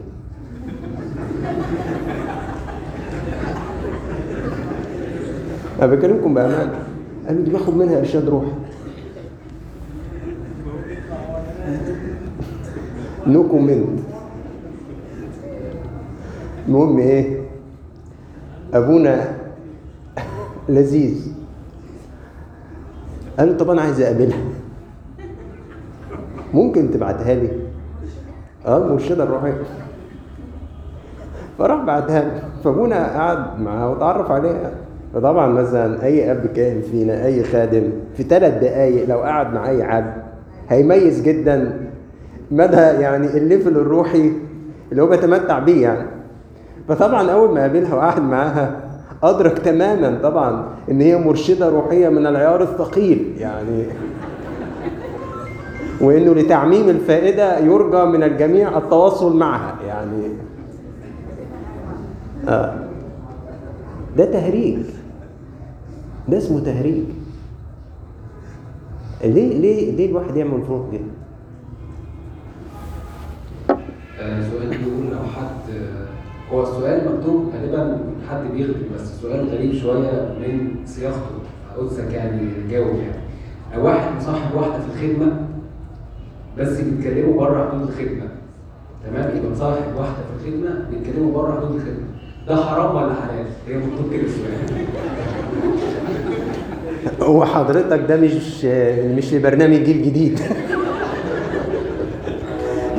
أنا 5.83 5.87
بكلمكم 5.87 6.35
بامان 6.35 6.71
قالوا 7.27 7.45
دي 7.45 7.51
باخد 7.51 7.77
منها 7.77 7.99
إرشاد 7.99 8.29
روحي. 8.29 8.53
no 13.27 13.49
comment 13.49 14.01
المهم 16.69 16.99
إيه؟ 16.99 17.41
أبونا 18.75 19.35
لذيذ. 20.69 21.33
قال 23.39 23.57
طب 23.57 23.71
أنا 23.71 23.83
عايز 23.83 24.01
أقابلها. 24.01 24.39
ممكن 26.55 26.91
تبعتها 26.91 27.35
لي؟ 27.35 27.51
آه 28.67 28.87
المرشده 28.87 29.25
الروحية. 29.25 29.63
فراح 31.59 31.85
بعتها 31.85 32.21
له 32.21 32.43
فابونا 32.65 33.19
قعد 33.19 33.61
معاها 33.61 33.87
وتعرف 33.87 34.31
عليها 34.31 34.71
فطبعا 35.15 35.47
مثلا 35.47 36.05
أي 36.05 36.31
أب 36.31 36.47
كاهن 36.47 36.81
فينا 36.81 37.27
أي 37.27 37.45
خادم 37.45 37.91
في 38.17 38.23
ثلاث 38.23 38.63
دقايق 38.63 39.09
لو 39.09 39.19
قعد 39.19 39.55
مع 39.55 39.69
أي 39.69 39.85
حد 39.85 40.13
هيميز 40.69 41.23
جدا 41.23 41.81
مدى 42.51 42.77
يعني 42.77 43.27
ال 43.27 43.35
level 43.35 43.77
الروحي 43.77 44.33
اللي 44.91 45.03
هو 45.03 45.07
بيتمتع 45.07 45.59
بيه 45.59 45.83
يعني. 45.83 46.07
فطبعا 46.89 47.31
أول 47.31 47.55
ما 47.55 47.61
قابلها 47.61 47.95
وقعد 47.95 48.23
معاها 48.23 48.71
أدرك 49.23 49.59
تماما 49.59 50.19
طبعا 50.23 50.65
إن 50.91 51.01
هي 51.01 51.19
مرشدة 51.19 51.69
روحية 51.69 52.09
من 52.09 52.27
العيار 52.27 52.63
الثقيل 52.63 53.35
يعني. 53.39 53.85
وإنه 56.01 56.35
لتعميم 56.35 56.89
الفائدة 56.89 57.59
يرجى 57.59 58.05
من 58.05 58.23
الجميع 58.23 58.79
التواصل 58.79 59.37
معها 59.37 59.75
يعني. 59.87 60.29
آه. 62.49 62.75
ده 64.17 64.25
تهريج. 64.33 64.79
ده 66.29 66.39
اسمه 66.39 66.61
تهريج. 66.61 67.05
ليه 69.25 69.59
ليه 69.61 69.97
ليه 69.97 70.11
الواحد 70.11 70.37
يعمل 70.37 70.63
فوق 70.63 70.93
كده؟ 70.93 71.01
آه، 74.21 74.43
سؤال 74.51 74.69
بيقول 74.69 75.07
لو 75.13 75.19
حد 75.37 75.73
هو 76.53 76.63
السؤال 76.63 77.13
مكتوب 77.17 77.51
غالبا 77.55 77.99
حد 78.31 78.41
بيخدم 78.55 78.83
بس 78.95 79.21
سؤال 79.23 79.49
غريب 79.49 79.75
شوية 79.75 80.35
من 80.41 80.77
صياغته 80.87 81.37
قدسك 81.79 82.13
يعني 82.13 82.41
جاوب 82.71 82.97
يعني. 82.97 83.83
واحد 83.83 84.17
مصاحب 84.17 84.55
واحدة 84.55 84.79
في 84.79 84.87
الخدمة 85.07 85.47
بس 86.59 86.81
بيتكلموا 86.81 87.41
بره 87.41 87.69
حدود 87.71 87.83
الخدمة 87.89 88.29
تمام؟ 89.07 89.37
يبقى 89.37 89.51
مصاحب 89.51 89.97
واحدة 89.97 90.15
في 90.15 90.49
الخدمة 90.49 90.85
بيتكلموا 90.91 91.33
بره 91.35 91.53
حدود 91.61 91.75
الخدمة. 91.75 92.07
ده 92.49 92.57
حرام 92.57 92.97
ولا 92.97 93.15
حلال؟ 93.15 93.47
هي 93.69 93.77
مكتوب 93.77 94.13
كده 94.13 94.23
السؤال 94.23 94.87
هو 97.23 97.45
حضرتك 97.45 98.01
ده 98.09 98.17
مش 98.17 98.65
مش 99.17 99.35
لبرنامج 99.35 99.77
جيل 99.77 100.03
جديد. 100.03 100.41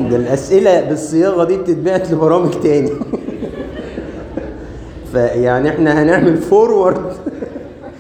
ده 0.10 0.16
الأسئلة 0.18 0.82
بالصياغة 0.82 1.44
دي 1.44 1.58
بتتبعت 1.58 2.12
لبرامج 2.12 2.52
تاني. 2.64 2.92
فيعني 5.12 5.70
إحنا 5.70 6.04
هنعمل 6.04 6.38
forward 6.38 7.14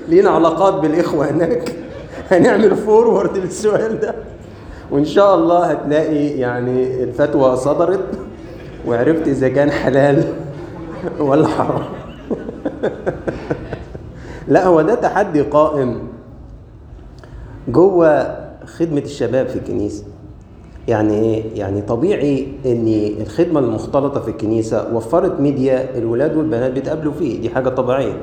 لينا 0.10 0.30
علاقات 0.30 0.74
بالإخوة 0.74 1.32
هناك. 1.32 1.72
هنعمل 2.32 2.76
forward 2.76 3.38
للسؤال 3.38 4.00
ده. 4.00 4.16
وإن 4.92 5.06
شاء 5.06 5.36
الله 5.36 5.66
هتلاقي 5.66 6.28
يعني 6.28 7.04
الفتوى 7.04 7.58
صدرت 7.58 8.20
وعرفت 8.88 9.28
إذا 9.28 9.50
كان 9.50 9.72
حلال. 9.72 10.24
ولا 11.20 11.48
حرام. 11.48 11.84
لا 14.48 14.68
هو 14.68 14.82
ده 14.82 14.96
تحدي 14.96 15.42
قائم 15.42 16.00
جوه 17.68 18.38
خدمة 18.66 19.02
الشباب 19.02 19.48
في 19.48 19.56
الكنيسة. 19.56 20.04
يعني 20.88 21.14
إيه؟ 21.14 21.60
يعني 21.60 21.82
طبيعي 21.82 22.48
إن 22.66 23.12
الخدمة 23.22 23.60
المختلطة 23.60 24.20
في 24.20 24.28
الكنيسة 24.28 24.96
وفرت 24.96 25.40
ميديا 25.40 25.98
الولاد 25.98 26.36
والبنات 26.38 26.72
بيتقابلوا 26.72 27.14
فيه. 27.14 27.42
دي 27.42 27.50
حاجة 27.50 27.70
طبيعية. 27.70 28.18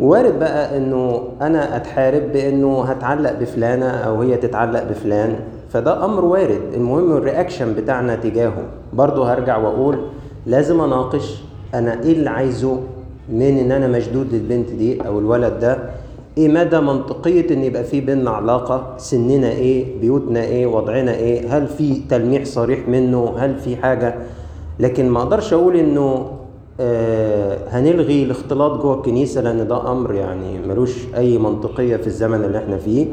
وارد 0.00 0.38
بقى 0.38 0.76
إنه 0.76 1.22
أنا 1.40 1.76
أتحارب 1.76 2.32
بإنه 2.32 2.82
هتعلق 2.82 3.32
بفلانة 3.32 3.90
أو 3.90 4.22
هي 4.22 4.36
تتعلق 4.36 4.82
بفلان. 4.82 5.40
فده 5.68 6.04
أمر 6.04 6.24
وارد. 6.24 6.60
المهم 6.74 7.16
ال 7.16 7.22
reaction 7.22 7.74
بتاعنا 7.74 8.14
تجاهه. 8.14 8.62
برضه 8.92 9.32
هرجع 9.32 9.56
وأقول 9.56 9.98
لازم 10.46 10.80
أناقش 10.80 11.42
أنا 11.74 12.02
إيه 12.02 12.12
اللي 12.12 12.30
عايزه 12.30 12.80
من 13.32 13.58
إن 13.58 13.72
أنا 13.72 13.86
مشدود 13.86 14.34
للبنت 14.34 14.70
دي 14.70 15.06
أو 15.06 15.18
الولد 15.18 15.58
ده؟ 15.60 15.78
إيه 16.38 16.48
مدى 16.48 16.80
منطقية 16.80 17.54
إن 17.54 17.64
يبقى 17.64 17.84
في 17.84 18.00
بينا 18.00 18.30
علاقة؟ 18.30 18.94
سننا 18.98 19.50
إيه؟ 19.50 20.00
بيوتنا 20.00 20.42
إيه؟ 20.44 20.66
وضعنا 20.66 21.14
إيه؟ 21.14 21.56
هل 21.56 21.66
في 21.66 22.00
تلميح 22.10 22.44
صريح 22.44 22.88
منه؟ 22.88 23.34
هل 23.38 23.54
في 23.58 23.76
حاجة؟ 23.76 24.14
لكن 24.80 25.08
ما 25.08 25.18
أقدرش 25.22 25.52
أقول 25.52 25.76
إنه 25.76 26.30
آه 26.80 27.58
هنلغي 27.70 28.22
الاختلاط 28.22 28.80
جوه 28.82 28.94
الكنيسة 28.96 29.40
لأن 29.40 29.68
ده 29.68 29.92
أمر 29.92 30.14
يعني 30.14 30.58
ملوش 30.68 30.96
أي 31.16 31.38
منطقية 31.38 31.96
في 31.96 32.06
الزمن 32.06 32.44
اللي 32.44 32.58
إحنا 32.58 32.76
فيه. 32.76 33.06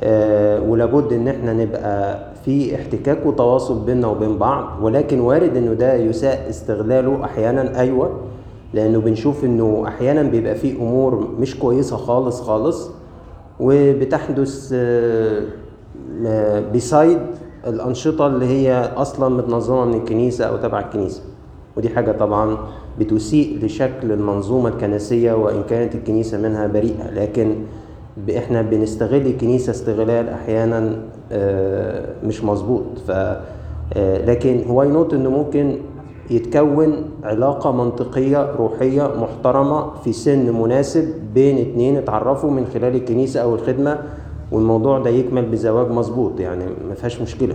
آه 0.00 0.60
ولابد 0.60 1.12
إن 1.12 1.28
إحنا 1.28 1.52
نبقى 1.52 2.18
في 2.46 2.74
احتكاك 2.74 3.26
وتواصل 3.26 3.84
بيننا 3.84 4.06
وبين 4.06 4.38
بعض 4.38 4.82
ولكن 4.82 5.20
وارد 5.20 5.56
إنه 5.56 5.72
ده 5.72 5.94
يساء 5.94 6.46
استغلاله 6.50 7.24
أحيانا. 7.24 7.80
أيوه 7.80 8.10
لأنه 8.74 8.98
بنشوف 9.00 9.44
إنه 9.44 9.84
أحيانا 9.88 10.22
بيبقى 10.22 10.54
فيه 10.54 10.76
أمور 10.76 11.28
مش 11.38 11.58
كويسة 11.58 11.96
خالص 11.96 12.40
خالص 12.40 12.90
وبتحدث 13.60 14.74
بسايد 16.74 17.18
الأنشطة 17.66 18.26
اللي 18.26 18.46
هي 18.46 18.92
أصلا 18.96 19.28
متنظمة 19.36 19.84
من 19.84 19.94
الكنيسة 19.94 20.44
أو 20.44 20.56
تبع 20.56 20.80
الكنيسة. 20.80 21.22
ودي 21.76 21.88
حاجة 21.88 22.12
طبعا 22.12 22.56
بتسيء 22.98 23.58
لشكل 23.64 24.12
المنظومة 24.12 24.68
الكنسية 24.68 25.32
وإن 25.32 25.62
كانت 25.62 25.94
الكنيسة 25.94 26.38
منها 26.38 26.66
بريئة. 26.66 27.10
لكن 27.10 27.54
إحنا 28.38 28.62
بنستغل 28.62 29.26
الكنيسة 29.26 29.70
استغلال 29.70 30.28
أحيانا 30.28 30.98
مش 32.24 32.44
مظبوط 32.44 32.84
ف 33.08 33.10
لكن 34.26 34.64
هو 34.68 34.82
ينوت 34.82 35.14
إنه 35.14 35.30
ممكن 35.30 35.76
يتكون 36.30 36.92
علاقة 37.24 37.72
منطقية 37.72 38.50
روحية 38.58 39.10
محترمة 39.20 39.94
في 39.94 40.12
سن 40.12 40.52
مناسب 40.62 41.14
بين 41.34 41.58
اتنين 41.58 41.96
اتعرفوا 41.96 42.50
من 42.50 42.66
خلال 42.66 42.94
الكنيسة 42.96 43.40
أو 43.40 43.54
الخدمة 43.54 43.98
والموضوع 44.52 44.98
ده 44.98 45.10
يكمل 45.10 45.44
بزواج 45.46 45.90
مظبوط 45.90 46.40
يعني 46.40 46.64
ما 46.88 46.94
فيهاش 46.94 47.20
مشكلة. 47.22 47.54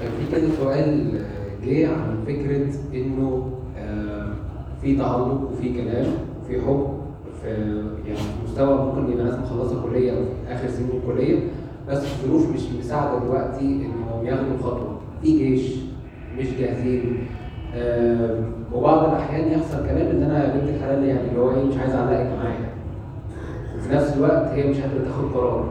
في 0.00 0.36
كده 0.36 0.48
سؤال 0.62 1.20
جه 1.66 1.88
عن 1.88 2.16
فكرة 2.26 2.66
إنه 2.94 3.42
في 4.82 4.96
تعلق 4.96 5.40
وفي 5.52 5.82
كلام 5.82 6.06
وفي 6.44 6.60
حب 6.60 6.86
في 7.42 7.48
يعني 8.06 8.18
مستوى 8.52 8.74
ممكن 8.84 9.12
يبقى 9.12 9.24
ناس 9.24 9.34
مخلصة 9.38 9.82
كلية 9.82 10.10
أو 10.12 10.16
في 10.16 10.54
آخر 10.54 10.68
سنين 10.68 10.90
الكلية 11.02 11.38
بس 11.88 11.98
الظروف 12.04 12.54
مش 12.54 12.60
مساعدة 12.80 13.18
دلوقتي 13.24 13.60
إنهم 13.64 14.26
ياخدوا 14.26 14.56
خطوة. 14.62 14.96
في 15.22 15.38
جيش 15.38 15.74
مش 16.38 16.46
جاهزين. 16.60 17.18
آه 17.74 18.40
وبعض 18.74 19.04
الأحيان 19.08 19.52
يحصل 19.52 19.76
كلام 19.86 20.06
إن 20.16 20.22
أنا 20.22 20.44
يا 20.44 20.60
بنت 20.60 20.68
الحلال 20.68 21.04
يعني 21.04 21.28
اللي 21.28 21.40
هو 21.40 21.50
إيه 21.50 21.64
مش 21.64 21.76
عايز 21.76 21.94
أعلقك 21.94 22.30
معايا. 22.42 22.68
وفي 23.78 23.94
نفس 23.94 24.16
الوقت 24.16 24.46
هي 24.48 24.70
مش 24.70 24.76
قادرة 24.80 25.04
تاخد 25.04 25.32
قرار. 25.34 25.64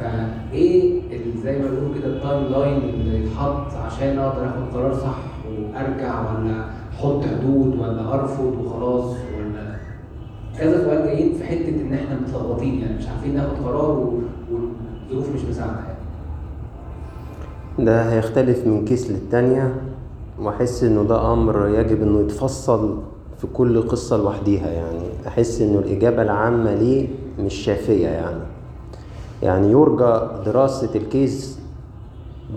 فإيه 0.00 1.00
زي 1.44 1.58
ما 1.58 1.68
بيقولوا 1.70 1.94
كده 1.94 2.06
ال 2.06 2.44
timeline 2.44 2.76
اللي 2.94 3.24
يتحط 3.24 3.72
عشان 3.86 4.18
أقدر 4.18 4.46
آخد 4.46 4.74
قرار 4.74 4.94
صح 4.94 5.16
وأرجع 5.50 6.20
ولا 6.20 6.64
أحط 6.94 7.24
حدود 7.24 7.78
ولا 7.78 8.14
أرفض 8.14 8.54
وخلاص؟ 8.64 9.16
كذا 10.60 10.84
سؤال 10.84 11.06
جايين 11.06 11.32
في 11.34 11.44
حتة 11.44 11.68
إن 11.68 11.92
إحنا 11.92 12.20
متلخبطين 12.20 12.78
يعني 12.80 12.98
مش 12.98 13.08
عارفين 13.08 13.34
ناخد 13.34 13.56
قرار 13.64 13.90
والظروف 15.10 15.34
مش 15.34 15.44
مساعدة 15.50 15.72
يعني. 15.78 16.00
ده 17.86 18.02
هيختلف 18.12 18.66
من 18.66 18.84
case 18.84 19.10
للتانية. 19.10 19.74
وأحس 20.40 20.84
إنه 20.84 21.02
ده 21.02 21.32
أمر 21.32 21.68
يجب 21.68 22.02
إنه 22.02 22.20
يتفصل 22.20 22.98
في 23.38 23.46
كل 23.46 23.82
قصة 23.82 24.16
لوحديها 24.16 24.70
يعني. 24.70 25.02
أحس 25.26 25.60
إنه 25.60 25.78
الإجابة 25.78 26.22
العامة 26.22 26.74
ليه 26.74 27.08
مش 27.38 27.54
شافية 27.54 28.08
يعني. 28.08 28.42
يعني 29.42 29.70
يرجى 29.70 30.20
دراسة 30.46 30.90
ال 30.94 31.07
case 31.07 31.58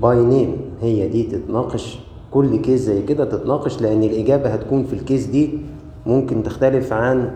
by 0.01 0.25
name 0.25 0.57
هي 0.81 1.07
دي 1.09 1.23
تتناقش. 1.23 1.99
كل 2.31 2.55
case 2.55 2.81
زي 2.81 3.01
كده 3.01 3.25
تتناقش 3.25 3.81
لأن 3.81 4.03
الإجابة 4.03 4.49
هتكون 4.49 4.83
في 4.83 4.93
ال 4.93 5.00
case 5.00 5.25
دي 5.25 5.59
ممكن 6.05 6.43
تختلف 6.43 6.93
عن 6.93 7.31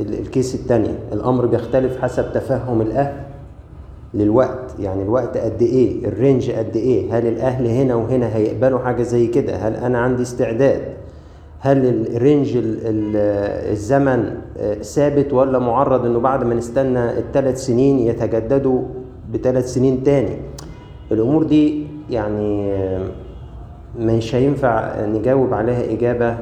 ال 0.00 0.11
case 0.11 0.54
التانية. 0.54 0.98
الأمر 1.12 1.46
بيختلف 1.46 2.02
حسب 2.02 2.32
تفهم 2.32 2.80
الأهل 2.80 3.14
للوقت. 4.14 4.74
يعني 4.80 5.02
الوقت 5.02 5.36
قد 5.36 5.62
إيه؟ 5.62 6.06
ال 6.08 6.15
range 6.15 6.50
قد 6.50 6.76
إيه؟ 6.76 7.18
هل 7.18 7.26
الأهل 7.26 7.66
هنا 7.66 7.94
وهنا 7.94 8.36
هيقبلوا 8.36 8.78
حاجة 8.78 9.02
زي 9.02 9.26
كده؟ 9.26 9.56
هل 9.56 9.74
أنا 9.76 9.98
عندي 9.98 10.22
استعداد؟ 10.22 10.82
هل 11.60 12.06
ال 12.16 12.23
range 12.23 12.58
الزمن 13.72 14.34
ثابت 14.82 15.32
ولا 15.32 15.58
معرض 15.58 16.04
إنه 16.06 16.18
بعد 16.20 16.44
ما 16.44 16.54
نستنى 16.54 17.18
الثلاث 17.18 17.64
سنين 17.64 17.98
يتجددوا 17.98 18.82
بثلاث 19.32 19.74
سنين 19.74 20.02
تاني؟ 20.02 20.36
الأمور 21.12 21.42
دي 21.42 21.86
يعني 22.10 22.72
مش 23.98 24.34
هينفع 24.34 25.04
نجاوب 25.06 25.54
عليها 25.54 25.92
إجابة 25.92 26.36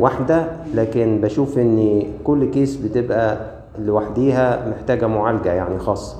واحدة 0.00 0.46
لكن 0.74 1.20
بشوف 1.20 1.58
إن 1.58 2.02
كل 2.24 2.44
كيس 2.50 2.76
بتبقى 2.76 3.50
لوحديها 3.78 4.68
محتاجة 4.68 5.06
معالجة 5.06 5.52
يعني 5.52 5.78
خاصة 5.78 6.16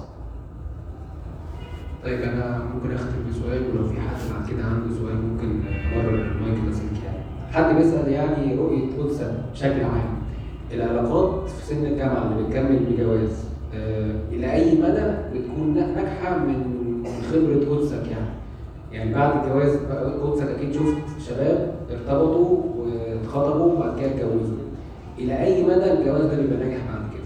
طيب 2.05 2.23
أنا 2.23 2.63
ممكن 2.75 2.95
أختم 2.95 3.17
بسؤال 3.31 3.63
ولو 3.71 3.89
في 3.89 4.01
حد 4.01 4.17
بعد 4.35 4.51
كده 4.51 4.65
عنده 4.65 4.95
سؤال 5.01 5.17
ممكن 5.17 5.61
أمرر 5.95 6.15
المايك 6.15 6.59
لاسلك 6.67 7.05
يعني. 7.05 7.19
حد 7.53 7.77
بيسأل 7.77 8.13
يعني 8.13 8.57
رؤية 8.57 8.99
قدسة 8.99 9.33
بشكل 9.53 9.85
عام. 9.85 10.15
العلاقات 10.73 11.49
في 11.49 11.75
سن 11.75 11.87
الجامعة 11.87 12.23
اللي 12.33 12.43
بتكمل 12.49 12.79
بجواز 12.91 13.45
آه 13.75 14.15
إلى 14.33 14.53
أي 14.53 14.81
مدى 14.83 15.15
بتكون 15.35 15.75
ناجحة 15.75 16.39
من 16.39 16.75
خبرة 17.33 17.75
قدسك 17.77 18.03
يعني؟ 18.11 18.24
يعني 18.95 19.15
بعد 19.15 19.45
الجواز 19.45 19.77
قدسك 20.23 20.47
أكيد 20.49 20.73
شفت 20.73 21.29
شباب 21.29 21.75
ارتبطوا 21.91 22.59
واتخطبوا 22.79 23.73
وبعد 23.73 24.01
كده 24.01 24.11
اتجوزوا. 24.11 24.57
إلى 25.19 25.45
أي 25.45 25.65
مدى 25.65 25.93
الجواز 25.93 26.23
ده 26.23 26.37
بيبقى 26.37 26.57
ناجح 26.57 26.79
بعد 26.93 27.03
كده؟ 27.15 27.25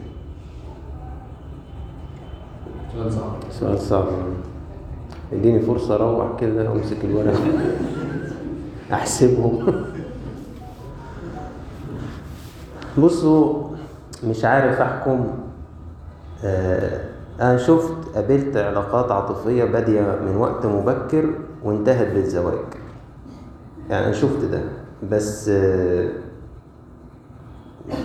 سؤال 2.95 3.13
صعب. 3.13 3.33
سؤال 3.51 3.79
صعب. 3.79 4.07
اديني 5.33 5.61
فرصة 5.61 5.95
أروح 5.95 6.41
كده 6.41 6.71
وامسك 6.71 7.05
الورق 7.05 7.35
أحسبهم. 8.93 9.85
بصوا 12.99 13.69
مش 14.25 14.45
عارف 14.45 14.81
أحكم. 14.81 15.27
آه 16.45 17.01
أنا 17.41 17.57
شفت 17.57 17.95
قابلت 18.15 18.57
علاقات 18.57 19.13
عاطفية 19.13 19.65
بادية 19.65 20.01
من 20.01 20.37
وقت 20.37 20.67
مبكر. 20.67 21.31
وانتهت 21.65 22.15
بالزواج. 22.15 22.59
يعني 23.91 24.05
أنا 24.05 24.13
شفت 24.13 24.45
ده. 24.45 24.61
بس 25.11 25.51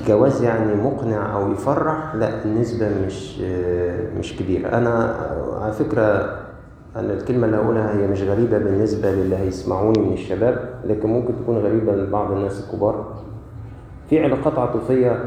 جواز 0.08 0.44
يعني 0.44 0.76
مقنع 0.76 1.36
أو 1.36 1.52
يفرح 1.52 2.16
لا 2.16 2.46
النسبة 2.46 2.90
مش 3.06 3.40
مش 4.20 4.38
كبيرة. 4.38 4.68
أنا 4.70 5.16
على 5.62 5.74
فكرة 5.74 6.38
أنا 6.96 7.14
الكلمة 7.14 7.46
اللي 7.46 7.58
هقولها 7.58 7.98
هي 7.98 8.08
مش 8.08 8.22
غريبة 8.22 8.58
بالنسبة 8.58 9.12
للي 9.12 9.36
هيسمعوني 9.36 10.00
من 10.00 10.14
الشباب 10.14 10.70
لكن 10.86 11.10
ممكن 11.10 11.34
تكون 11.44 11.58
غريبة 11.58 11.96
لبعض 11.96 12.32
الناس 12.32 12.64
الكبار. 12.66 13.14
في 14.10 14.24
علاقات 14.24 14.60
عاطفية 14.60 15.26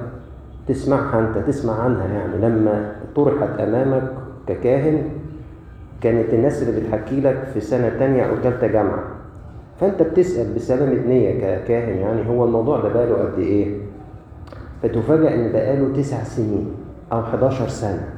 تسمعها 0.69 1.21
أنت 1.21 1.47
تسمع 1.47 1.81
عنها 1.81 2.07
يعني. 2.07 2.37
لما 2.37 2.93
طرحت 3.17 3.61
أمامك 3.61 4.13
ككاهن 4.47 5.11
كانت 6.01 6.35
الناس 6.35 6.63
اللي 6.63 6.81
بتحكي 6.81 7.21
لك 7.21 7.43
في 7.55 7.61
سنة 7.61 7.89
تانية 7.89 8.23
أو 8.23 8.37
تالتة 8.43 8.67
جامعة. 8.67 9.05
فأنت 9.81 10.03
بتسأل 10.03 10.55
بسلامة 10.55 11.07
نية 11.07 11.33
ككاهن 11.41 11.99
يعني 11.99 12.29
هو 12.29 12.45
الموضوع 12.45 12.81
ده 12.81 12.89
بقاله 12.89 13.15
قد 13.15 13.39
إيه؟ 13.39 13.77
فتفاجأ 14.83 15.35
إن 15.35 15.53
بقاله 15.53 15.97
تسع 15.97 16.23
سنين 16.23 16.71
أو 17.13 17.21
11 17.21 17.69
سنة. 17.69 18.09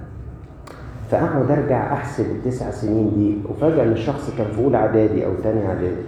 فأقعد 1.10 1.50
أرجع 1.50 1.92
أحسب 1.92 2.24
التسع 2.24 2.70
سنين 2.70 3.12
دي 3.16 3.36
وفجأة 3.50 3.82
إن 3.84 3.92
الشخص 3.92 4.30
كان 4.38 4.46
في 4.46 4.64
أولى 4.64 4.76
إعدادي 4.76 5.26
أو 5.26 5.30
تاني 5.42 5.66
إعدادي. 5.66 6.02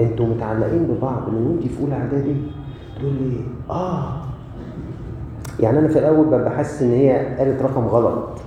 أنتوا 0.00 0.26
متعلقين 0.26 0.84
ببعض 0.84 1.28
من 1.28 1.46
وأنت 1.46 1.72
في 1.72 1.82
أولى 1.82 1.94
إعدادي؟ 1.94 2.34
تقول 2.98 3.12
لي 3.12 3.40
آه. 3.70 4.12
يعني 5.60 5.78
أنا 5.78 5.88
في 5.88 5.98
الأول 5.98 6.26
ببقى 6.26 6.50
حاسس 6.50 6.82
إن 6.82 6.90
هي 6.92 7.36
قالت 7.38 7.62
رقم 7.62 7.84
غلط. 7.86 8.37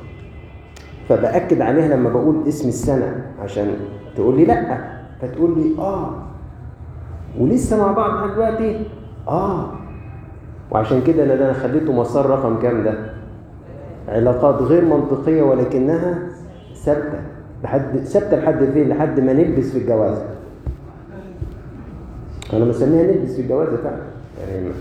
فبأكد 1.12 1.62
عليها 1.62 1.88
لما 1.88 2.10
بقول 2.10 2.48
اسم 2.48 2.68
السنة 2.68 3.26
عشان 3.44 3.68
تقول 4.16 4.38
لي 4.38 4.46
لأ 4.46 4.78
فتقول 5.22 5.60
لي 5.60 5.82
آه. 5.82 6.10
ولسه 7.40 7.78
مع 7.86 7.92
بعض 7.92 8.12
لحد 8.14 8.34
دلوقتي؟ 8.34 8.86
آه. 9.28 9.70
وعشان 10.72 11.02
كده 11.02 11.24
أنا 11.24 11.54
خليته 11.54 11.94
مسار 11.94 12.26
رقم 12.26 12.60
كام 12.60 12.84
ده؟ 12.84 12.94
علاقات 14.08 14.62
غير 14.62 14.86
منطقية 14.86 15.42
ولكنها 15.42 16.20
ثابتة 16.76 17.20
لحد 17.64 17.98
ثابتة 17.98 18.38
لحد 18.38 18.64
فين؟ 18.74 18.90
لحد 18.90 19.20
ما 19.20 19.34
نلبس 19.34 19.72
في 19.72 19.78
الجوازة. 19.78 20.26
أنا 22.54 22.66
مسميها 22.66 23.04
نلبس 23.04 23.36
في 23.36 23.42
الجوازة 23.42 23.78
فعلا. 23.78 24.04
يعني 24.40 24.68
ما 24.68 24.74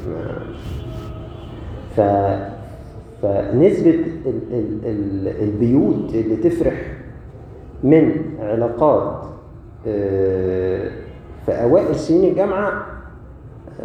ف 1.97 2.01
فنسبة 3.23 3.91
ال... 3.91 4.07
ال... 4.53 4.79
ال... 4.85 5.29
البيوت 5.43 6.15
اللي 6.15 6.37
تفرح 6.37 6.75
من 7.85 8.13
علاقات 8.41 9.25
في 11.47 11.53
أوائل 11.53 11.97
سنين 11.97 12.31
الجامعة 12.31 12.87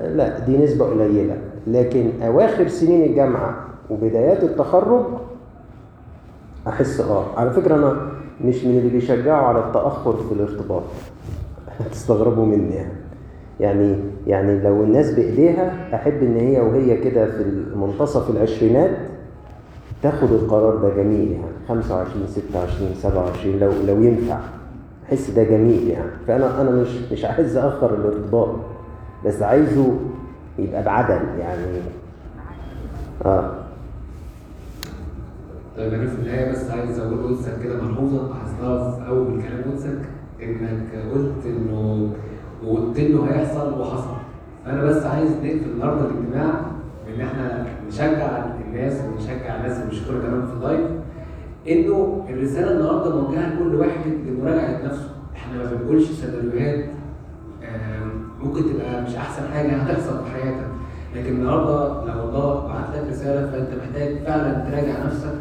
لا 0.03 0.39
دي 0.39 0.57
نسبة 0.57 0.85
قليلة. 0.85 1.37
لكن 1.67 2.09
أواخر 2.21 2.67
سنين 2.67 3.03
الجامعة 3.03 3.65
وبدايات 3.89 4.43
التخرج 4.43 5.05
أحس 6.67 7.01
آه. 7.01 7.25
على 7.37 7.51
فكرة 7.51 7.75
أنا 7.75 8.11
مش 8.41 8.63
من 8.65 8.77
اللي 8.77 8.89
بيشجعوا 8.89 9.47
على 9.47 9.59
التأخر 9.59 10.13
في 10.13 10.31
الارتباط. 10.31 10.83
هتستغربوا 11.79 12.45
مني 12.45 12.75
يعني. 12.75 12.93
يعني 13.59 13.95
يعني 14.27 14.59
لو 14.59 14.83
الناس 14.83 15.11
بإيديها 15.11 15.95
أحب 15.95 16.23
إن 16.23 16.37
هي 16.37 16.59
وهي 16.59 16.97
كده 16.97 17.25
في 17.25 17.43
منتصف 17.75 18.29
العشرينات 18.29 18.97
تاخد 20.05 20.31
القرار 20.31 20.75
ده 20.75 20.89
جميل 20.89 21.31
يعني. 21.31 21.45
25 21.67 22.27
26 22.27 22.93
27 22.95 23.59
لو 23.59 23.71
لو 23.87 24.03
ينفع. 24.03 24.39
احس 25.05 25.29
ده 25.31 25.43
جميل 25.43 25.87
يعني. 25.87 26.09
فأنا 26.27 26.61
أنا 26.61 26.69
مش 26.71 26.87
مش 27.11 27.25
عايز 27.25 27.57
أخر 27.57 27.93
الارتباط. 27.93 28.49
بس 29.25 29.41
عايزه 29.41 29.95
يبقى 30.59 30.83
بعدل 30.83 31.39
يعني. 31.39 31.79
آه. 33.25 33.51
طيب 35.77 35.93
أنا 35.93 36.07
في 36.07 36.15
النهاية 36.15 36.51
بس 36.51 36.69
عايز 36.71 36.99
أقول 36.99 37.27
قدسك 37.27 37.63
كده 37.63 37.81
ملحوظة. 37.81 38.27
لاحظتها 38.27 38.91
في 38.91 39.07
أول 39.07 39.41
كلام 39.41 39.71
قدسك 39.71 39.99
إنك 40.43 41.11
قلت 41.13 41.45
إنه 41.45 42.09
وقلت 42.65 42.99
له 42.99 43.25
هيحصل 43.29 43.79
وحصل. 43.81 44.15
فأنا 44.65 44.83
بس 44.83 45.03
عايز 45.03 45.31
نقفل 45.31 45.69
النهارده 45.73 46.01
الاجتماع. 46.05 46.74
بان 47.17 47.25
إحنا 47.27 47.65
نشجع 47.87 48.45
الناس 48.67 48.93
ونشجع 49.01 49.55
الناس 49.55 49.77
اللي 49.77 49.89
بيشكروا 49.89 50.21
كمان 50.21 50.45
في 50.47 50.53
اللايف 50.53 50.87
إنه 51.69 52.25
الرسالة 52.29 52.71
النهارده 52.71 53.21
موجهة 53.21 53.53
لكل 53.53 53.75
واحد 53.75 54.01
لمراجعة 54.27 54.85
نفسه. 54.85 55.09
إحنا 55.35 55.57
ما 55.57 55.71
بنقولش 55.71 56.05
سيناريوهات 56.11 56.85
ممكن 58.43 58.61
تبقى 58.73 59.01
مش 59.01 59.15
أحسن 59.15 59.47
حاجة 59.53 59.71
هتحصل 59.71 60.23
في 60.23 60.31
حياتك. 60.31 60.67
لكن 61.15 61.35
النهارده 61.35 62.05
لو 62.13 62.23
الله 62.29 62.67
بعت 62.67 62.95
لك 62.95 63.09
رسالة 63.09 63.51
فأنت 63.51 63.69
محتاج 63.83 64.17
فعلا 64.25 64.69
تراجع 64.69 65.05
نفسك. 65.05 65.35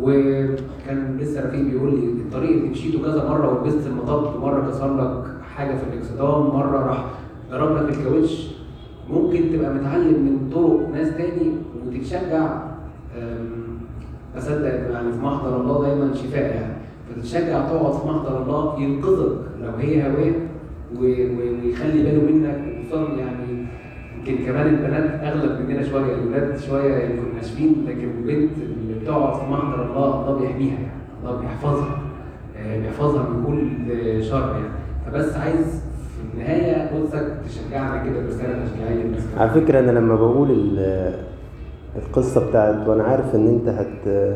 وكان 0.00 1.16
لسه 1.20 1.46
رفيق 1.46 1.60
بيقول 1.60 2.00
لي 2.00 2.06
الطريق 2.06 2.50
اللي 2.50 2.68
مشيته 2.68 3.02
كذا 3.02 3.28
مرة 3.28 3.48
ولبست 3.62 3.86
المطب 3.86 4.34
ومره 4.36 4.70
كسر 4.70 4.96
لك 4.96 5.24
حاجة 5.56 5.76
في 5.76 5.82
الاكسدام 5.92 6.46
مرة 6.46 6.78
راح 6.86 7.04
ضرب 7.50 7.76
لك 7.76 7.96
الكاوتش. 7.98 8.53
ممكن 9.10 9.40
تبقى 9.52 9.74
متعلم 9.74 10.22
من 10.22 10.50
طرق 10.54 10.88
ناس 10.94 11.16
تاني 11.16 11.52
وتتشجع 11.86 12.62
أصدق 14.38 14.90
يعني 14.90 15.12
في 15.12 15.18
محضر 15.22 15.60
الله 15.60 15.86
دايما 15.88 16.14
شفاء 16.14 16.54
يعني. 16.54 16.74
فتتشجع 17.10 17.68
تقعد 17.68 17.92
في 17.92 18.06
محضر 18.08 18.42
الله 18.42 18.80
ينقذك 18.82 19.36
لو 19.62 19.70
هي 19.80 20.02
هواه 20.02 20.32
ويخلي 21.00 22.02
باله 22.02 22.32
منك. 22.32 22.64
وخصوصا 22.80 23.12
يعني 23.18 23.66
يمكن 24.18 24.44
كمان 24.44 24.66
البنات 24.74 25.20
أغلب 25.24 25.60
مننا 25.68 25.82
شوية 25.82 26.14
الولاد 26.14 26.58
شوية 26.58 26.94
يكونوا 26.94 27.34
ناشفين 27.34 27.84
لكن 27.88 28.08
البنت 28.18 28.50
اللي 28.58 29.00
بتقعد 29.00 29.34
في 29.40 29.50
محضر 29.50 29.84
الله 29.90 30.20
الله 30.28 30.38
بيحميها 30.40 30.72
يعني 30.74 30.88
الله 31.22 31.40
بيحفظها 31.40 31.98
بيحفظها 32.82 33.28
من 33.28 33.44
كل 33.46 34.24
شر 34.24 34.52
يعني. 34.56 34.68
فبس 35.06 35.36
عايز 35.36 35.83
النهايه 36.34 36.90
تشجعنا 37.46 38.04
كده 38.04 38.20
برساله 38.22 38.64
تشجيعيه 38.64 39.04
على 39.38 39.50
فكرة 39.50 39.78
أنا 39.80 39.90
لما 39.90 40.14
بقول 40.16 40.78
القصة 41.96 42.48
بتاعت 42.48 42.88
وأنا 42.88 43.04
عارف 43.04 43.34
إن 43.34 43.48
أنت 43.48 43.68
هت 43.68 44.34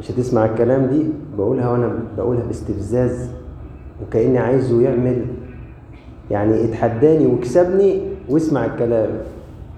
مش 0.00 0.10
هتسمع 0.10 0.44
الكلام 0.44 0.86
دي 0.86 1.04
بقولها 1.38 1.68
وأنا 1.70 1.98
بقولها 2.16 2.44
باستفزاز 2.46 3.30
وكأني 4.02 4.38
عايزه 4.38 4.82
يعمل 4.82 5.24
يعني 6.30 6.64
اتحداني 6.64 7.26
وكسبني 7.26 8.00
واسمع 8.28 8.64
الكلام. 8.64 9.08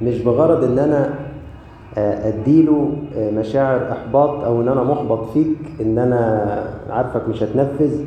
مش 0.02 0.22
بغرض 0.22 0.64
إن 0.64 0.78
أنا 0.78 1.14
أديله 2.28 2.92
مشاعر 3.16 3.92
إحباط 3.92 4.44
أو 4.44 4.60
إن 4.62 4.68
أنا 4.68 4.82
محبط 4.82 5.30
فيك 5.30 5.56
إن 5.80 5.98
أنا 5.98 6.62
عارفك 6.90 7.28
مش 7.28 7.42
هتنفذ. 7.42 8.04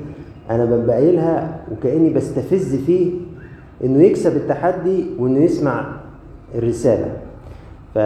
أنا 0.50 0.66
ببقى 0.66 0.96
قايلها 0.96 1.60
وكأني 1.72 2.10
بستفز 2.14 2.76
فيه 2.76 3.12
إنه 3.84 4.04
يكسب 4.04 4.36
التحدي 4.36 5.06
وإنه 5.20 5.40
يسمع 5.40 5.86
الرسالة. 6.56 7.12
ف 7.96 8.00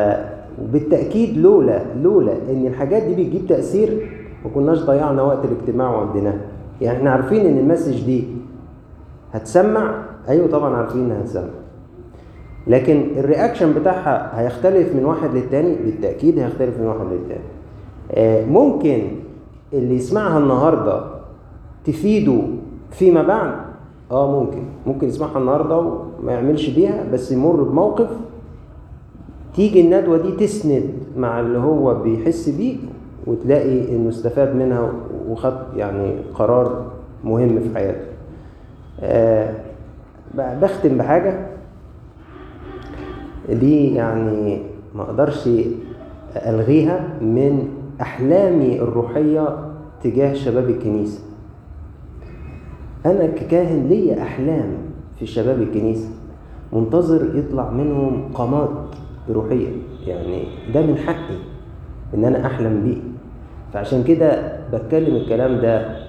وبالتأكيد 0.64 1.38
لولا 1.38 1.82
لولا 2.04 2.34
إن 2.50 2.68
الحاجات 2.68 3.04
دي 3.04 3.24
بتجيب 3.24 3.48
تأثير 3.48 4.10
ما 4.46 4.50
كناش 4.56 4.80
ضيعنا 4.80 5.22
وقت 5.22 5.46
الاجتماع 5.46 5.90
وعديناه 5.92 6.34
يعني 6.82 6.98
إحنا 6.98 7.12
عارفين 7.12 7.46
إن 7.46 7.58
ال 7.58 7.64
message 7.64 8.06
دي 8.06 8.24
هتسمع؟ 9.34 10.04
أيوه 10.30 10.48
طبعا 10.48 10.76
عارفين 10.76 11.02
إنها 11.02 11.22
هتسمع. 11.22 11.44
لكن 12.68 13.06
ال 13.18 13.24
reaction 13.24 13.74
بتاعها 13.74 14.40
هيختلف 14.42 14.96
من 14.96 15.06
واحد 15.06 15.34
للتاني؟ 15.36 15.76
بالتأكيد 15.76 16.40
هيختلف 16.40 16.80
من 16.80 16.86
واحد 16.88 17.06
للتاني. 17.12 17.44
آه 18.12 18.46
ممكن 18.46 19.02
اللي 19.74 19.96
يسمعها 19.96 20.40
النهارده 20.40 21.04
تفيده 21.86 22.42
فيما 22.92 23.24
بعد. 23.24 23.56
آه 24.12 24.40
ممكن. 24.42 24.64
ممكن 24.88 25.08
يسمعها 25.08 25.38
النهارده 25.38 25.78
وما 25.78 26.32
يعملش 26.32 26.70
بيها 26.70 27.04
بس 27.14 27.32
يمر 27.32 27.64
بموقف 27.64 28.10
تيجي 29.56 29.82
الندوة 29.82 30.18
دي 30.18 30.32
تسند 30.32 30.94
مع 31.18 31.40
اللي 31.40 31.58
هو 31.58 31.96
بيحس 31.96 32.50
بيه 32.50 32.78
وتلاقي 33.28 33.96
إنه 33.96 34.10
استفاد 34.10 34.56
منها 34.56 34.92
وخد 35.30 35.54
يعني 35.76 36.16
قرار 36.34 36.86
مهم 37.24 37.60
في 37.60 37.76
حياته. 37.76 38.06
آه 39.02 39.54
بختم 40.36 40.98
بحاجة. 40.98 41.48
دي 43.50 43.94
يعني 43.96 44.62
ما 44.96 45.02
أقدرش 45.02 45.50
ألغيها 46.36 47.08
من 47.22 47.68
أحلامي 48.02 48.80
الروحية 48.82 49.58
تجاه 50.04 50.34
شباب 50.34 50.70
الكنيسة. 50.70 51.20
أنا 53.06 53.28
ككاهن 53.28 53.88
ليا 53.88 54.22
أحلام 54.22 54.72
في 55.20 55.26
شباب 55.26 55.62
الكنيسة. 55.62 56.10
منتظر 56.74 57.38
يطلع 57.38 57.70
منهم 57.70 58.30
قامات 58.34 58.70
روحية. 59.30 59.68
يعني 60.08 60.44
ده 60.74 60.82
من 60.82 60.98
حقي 60.98 61.38
إن 62.14 62.26
أنا 62.26 62.46
أحلم 62.46 62.82
بيه. 62.84 62.98
فعشان 63.74 64.04
كده 64.04 64.58
بتكلم 64.74 65.16
الكلام 65.16 65.62
ده. 65.62 66.04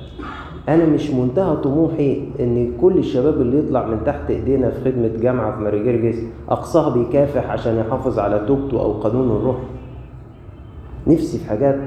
أنا 0.68 0.86
مش 0.86 1.10
منتهى 1.10 1.56
طموحي 1.56 2.22
إن 2.40 2.72
كل 2.80 2.98
الشباب 2.98 3.40
اللي 3.40 3.58
يطلع 3.58 3.86
من 3.86 3.98
تحت 4.06 4.30
إيدينا 4.30 4.70
في 4.70 4.80
خدمة 4.84 5.08
جامعة 5.22 5.56
في 5.56 5.62
ماريجرجس 5.62 6.18
أقصاها 6.48 6.94
بيكافح 6.94 7.50
عشان 7.50 7.76
يحافظ 7.76 8.18
على 8.18 8.44
توبته 8.48 8.80
أو 8.80 8.92
قانون 8.92 9.36
الروح. 9.36 9.56
نفسي 11.06 11.38
في 11.38 11.48
حاجات 11.48 11.78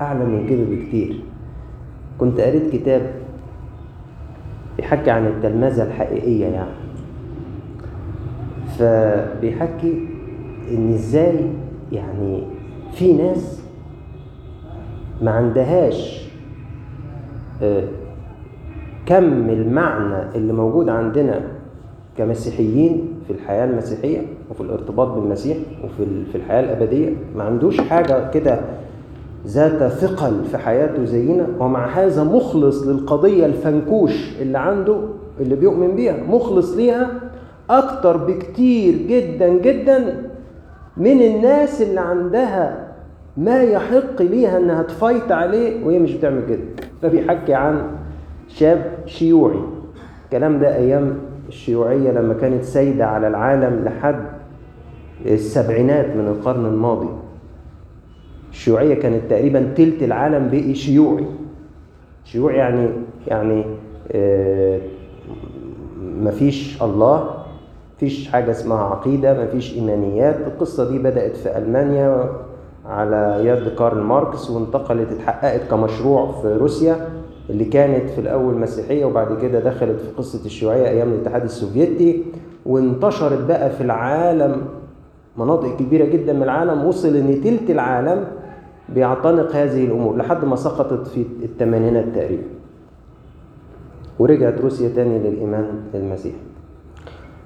أعلى 0.00 0.24
من 0.24 0.46
كده 0.46 0.64
بكتير. 0.64 1.20
كنت 2.18 2.40
قريت 2.40 2.72
كتاب 2.72 3.10
بيحكي 4.80 5.10
عن 5.10 5.26
التلمذة 5.26 5.82
الحقيقية 5.82 6.46
يعني. 6.46 6.70
فبيحكي 8.78 10.08
إن 10.70 10.92
إزاي 10.94 11.36
يعني 11.92 12.42
في 12.92 13.12
ناس 13.12 13.62
ما 15.22 15.30
عندهاش 15.30 16.28
آه، 17.62 17.84
كم 19.06 19.50
المعنى 19.50 20.22
اللي 20.34 20.52
موجود 20.52 20.88
عندنا 20.88 21.40
كمسيحيين 22.18 23.08
في 23.26 23.32
الحياة 23.32 23.64
المسيحية 23.64 24.22
وفي 24.50 24.60
الارتباط 24.60 25.08
بالمسيح 25.08 25.56
وفي 25.84 26.24
في 26.32 26.34
الحياة 26.34 26.60
الأبدية 26.60 27.10
ما 27.36 27.44
عندوش 27.44 27.80
حاجة 27.80 28.30
كده 28.30 28.60
ذات 29.46 29.92
ثقل 29.92 30.44
في 30.44 30.58
حياته 30.58 31.04
زينا 31.04 31.46
ومع 31.58 31.86
هذا 31.86 32.24
مخلص 32.24 32.86
للقضية 32.86 33.46
الفنكوش 33.46 34.40
اللي 34.40 34.58
عنده 34.58 35.00
اللي 35.40 35.56
بيؤمن 35.56 35.96
بيها 35.96 36.16
مخلص 36.28 36.76
ليها 36.76 37.10
أكتر 37.70 38.16
بكتير 38.16 38.94
جدا 39.08 39.48
جدا 39.48 40.22
من 40.96 41.22
الناس 41.22 41.82
اللي 41.82 42.00
عندها 42.00 42.88
ما 43.36 43.62
يحق 43.62 44.22
ليها 44.22 44.58
إنها 44.58 44.82
تفايت 44.82 45.32
عليه 45.32 45.86
وهي 45.86 45.98
مش 45.98 46.14
بتعمل 46.14 46.42
كده. 46.48 46.60
فبيحكي 47.02 47.54
عن 47.54 47.82
شاب 48.48 48.92
شيوعي. 49.06 49.60
الكلام 50.24 50.58
ده 50.58 50.76
أيام 50.76 51.14
الشيوعية 51.48 52.10
لما 52.10 52.34
كانت 52.34 52.64
سايدة 52.64 53.06
على 53.06 53.28
العالم 53.28 53.84
لحد 53.84 54.24
السبعينات 55.26 56.06
من 56.16 56.28
القرن 56.28 56.66
الماضي. 56.66 57.08
الشيوعيه 58.60 58.94
كانت 58.94 59.30
تقريبا 59.30 59.72
تلت 59.76 60.02
العالم 60.02 60.48
بقي 60.50 60.74
شيوعي. 60.74 61.24
شيوعي 62.24 62.56
يعني 62.56 62.88
يعني 63.26 63.64
آه، 64.12 64.80
مفيش 66.22 66.82
الله 66.82 67.30
مفيش 67.96 68.28
حاجة 68.28 68.50
اسمها 68.50 68.78
عقيدة 68.84 69.44
مفيش 69.44 69.74
إيمانيات. 69.74 70.36
القصة 70.46 70.90
دي 70.90 70.98
بدأت 70.98 71.36
في 71.36 71.58
ألمانيا 71.58 72.30
على 72.86 73.40
يد 73.44 73.74
كارل 73.78 74.00
ماركس 74.00 74.50
وانتقلت 74.50 75.12
اتحققت 75.12 75.70
كمشروع 75.70 76.32
في 76.42 76.52
روسيا 76.56 76.96
اللي 77.50 77.64
كانت 77.64 78.10
في 78.10 78.20
الأول 78.20 78.54
مسيحية 78.54 79.04
وبعد 79.04 79.38
كده 79.42 79.60
دخلت 79.60 80.00
في 80.00 80.08
قصة 80.18 80.46
الشيوعية 80.46 80.88
أيام 80.88 81.08
الاتحاد 81.08 81.44
السوفيتي. 81.44 82.22
وانتشرت 82.66 83.44
بقى 83.48 83.70
في 83.70 83.80
العالم 83.80 84.56
مناطق 85.38 85.76
كبيرة 85.76 86.04
جدا 86.04 86.32
من 86.32 86.42
العالم 86.42 86.84
وصل 86.84 87.16
إن 87.16 87.40
تلت 87.44 87.70
العالم 87.70 88.24
بيعتنق 88.94 89.56
هذه 89.56 89.84
الأمور 89.84 90.16
لحد 90.16 90.44
ما 90.44 90.56
سقطت 90.56 91.06
في 91.06 91.26
الثمانينات 91.42 92.04
تقريبا. 92.14 92.42
ورجعت 94.18 94.60
روسيا 94.60 94.88
تاني 94.88 95.18
للإيمان 95.18 95.64
المسيحي 95.94 96.36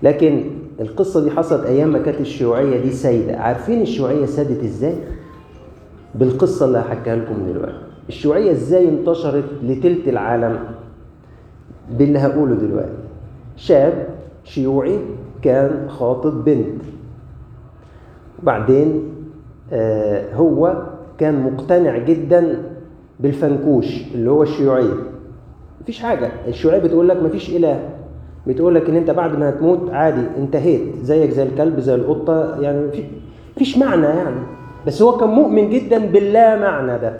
لكن 0.03 0.45
القصة 0.81 1.25
دي 1.25 1.31
حصلت 1.31 1.67
أيام 1.67 1.89
ما 1.89 1.99
كانت 1.99 2.21
الشيوعية 2.21 2.83
دي 2.83 2.91
سايدة 2.91 3.37
عارفين 3.37 3.83
الشيوعية 3.83 4.27
سادت 4.27 4.63
إزاي؟ 4.65 4.95
بالقصة 6.15 6.67
اللي 6.67 6.79
هحكيها 6.79 7.17
لكم 7.17 7.47
دلوقتي. 7.53 7.79
الشيوعية 8.09 8.51
إزاي 8.51 8.89
انتشرت 8.89 9.45
لتلت 9.63 10.09
العالم 10.09 10.59
باللي 11.91 12.19
هقوله 12.19 12.55
دلوقتي. 12.55 12.93
شاب 13.57 14.07
شيوعي 14.45 14.99
كان 15.43 15.89
خاطب 15.89 16.45
بنت. 16.45 16.83
وبعدين 18.43 19.03
آه 19.73 20.35
هو 20.35 20.83
كان 21.19 21.43
مقتنع 21.43 21.99
جدا 21.99 22.63
بالفنكوش 23.21 24.03
اللي 24.15 24.31
هو 24.31 24.43
الشيوعية. 24.43 24.95
مفيش 25.81 26.01
حاجة. 26.03 26.31
الشيوعية 26.49 26.79
بتقول 26.79 27.09
لك 27.09 27.23
مفيش 27.23 27.51
إله. 27.51 27.89
بتقول 28.47 28.75
لك 28.75 28.89
إن 28.89 28.97
أنت 28.97 29.11
بعد 29.11 29.39
ما 29.39 29.49
هتموت 29.49 29.91
عادي 29.91 30.23
انتهيت. 30.39 30.95
زيك 31.03 31.31
زي 31.31 31.43
الكلب 31.43 31.81
زي 31.81 31.95
القطة. 31.95 32.61
يعني 32.61 32.91
في 32.91 33.05
فيش 33.59 33.79
معنى 33.79 34.07
يعني. 34.07 34.41
بس 34.87 35.03
هو 35.03 35.17
كان 35.17 35.29
مؤمن 35.29 35.71
جدا 35.71 36.07
باللا 36.07 36.61
معنى 36.61 36.99
ده. 36.99 37.17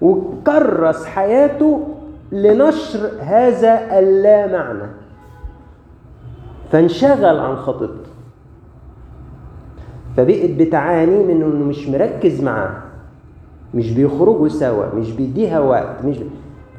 وكرس 0.00 1.04
حياته 1.04 1.88
لنشر 2.32 3.10
هذا 3.20 3.98
اللا 3.98 4.46
معنى 4.52 4.90
فانشغل 6.72 7.38
عن 7.38 7.56
خطيبته. 7.56 8.10
فبقت 10.16 10.50
بتعاني 10.50 11.24
من 11.24 11.42
إنه 11.42 11.46
مش 11.46 11.88
مركز 11.88 12.42
معاه. 12.42 12.89
مش 13.74 13.92
بيخرجوا 13.92 14.48
سوا 14.48 14.94
مش 14.94 15.12
بيديها 15.12 15.60
وقت 15.60 16.04
مش 16.04 16.16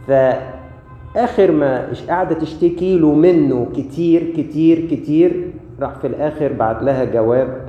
ف 0.08 0.12
اخر 1.16 1.52
ما 1.52 1.88
قاعدة 2.08 2.36
تشتكي 2.36 2.98
له 2.98 3.14
منه 3.14 3.68
كتير 3.76 4.34
كتير 4.38 4.88
كتير 4.92 5.54
راح 5.80 5.96
في 5.96 6.08
الآخر 6.08 6.54
بعت 6.54 6.84
لها 6.84 7.04
جواب 7.04 7.62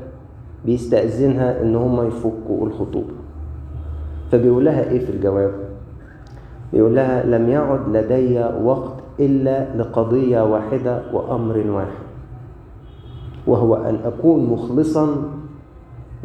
بيستأذنها 0.64 1.62
إن 1.62 1.76
هم 1.76 2.06
يفكوا 2.06 2.66
الخطوبة. 2.66 3.12
فبيقول 4.32 4.64
لها 4.64 4.90
إيه 4.90 4.98
في 4.98 5.10
الجواب؟ 5.10 5.52
بيقول 6.72 6.94
لها 6.96 7.26
لم 7.26 7.48
يعد 7.48 7.96
لدي 7.96 8.44
وقت 8.62 8.92
إلا 9.20 9.76
لقضية 9.76 10.40
واحدة 10.52 11.02
وأمر 11.12 11.64
واحد 11.70 12.02
وهو 13.46 13.74
أن 13.74 13.98
أكون 14.04 14.44
مخلصا 14.44 15.16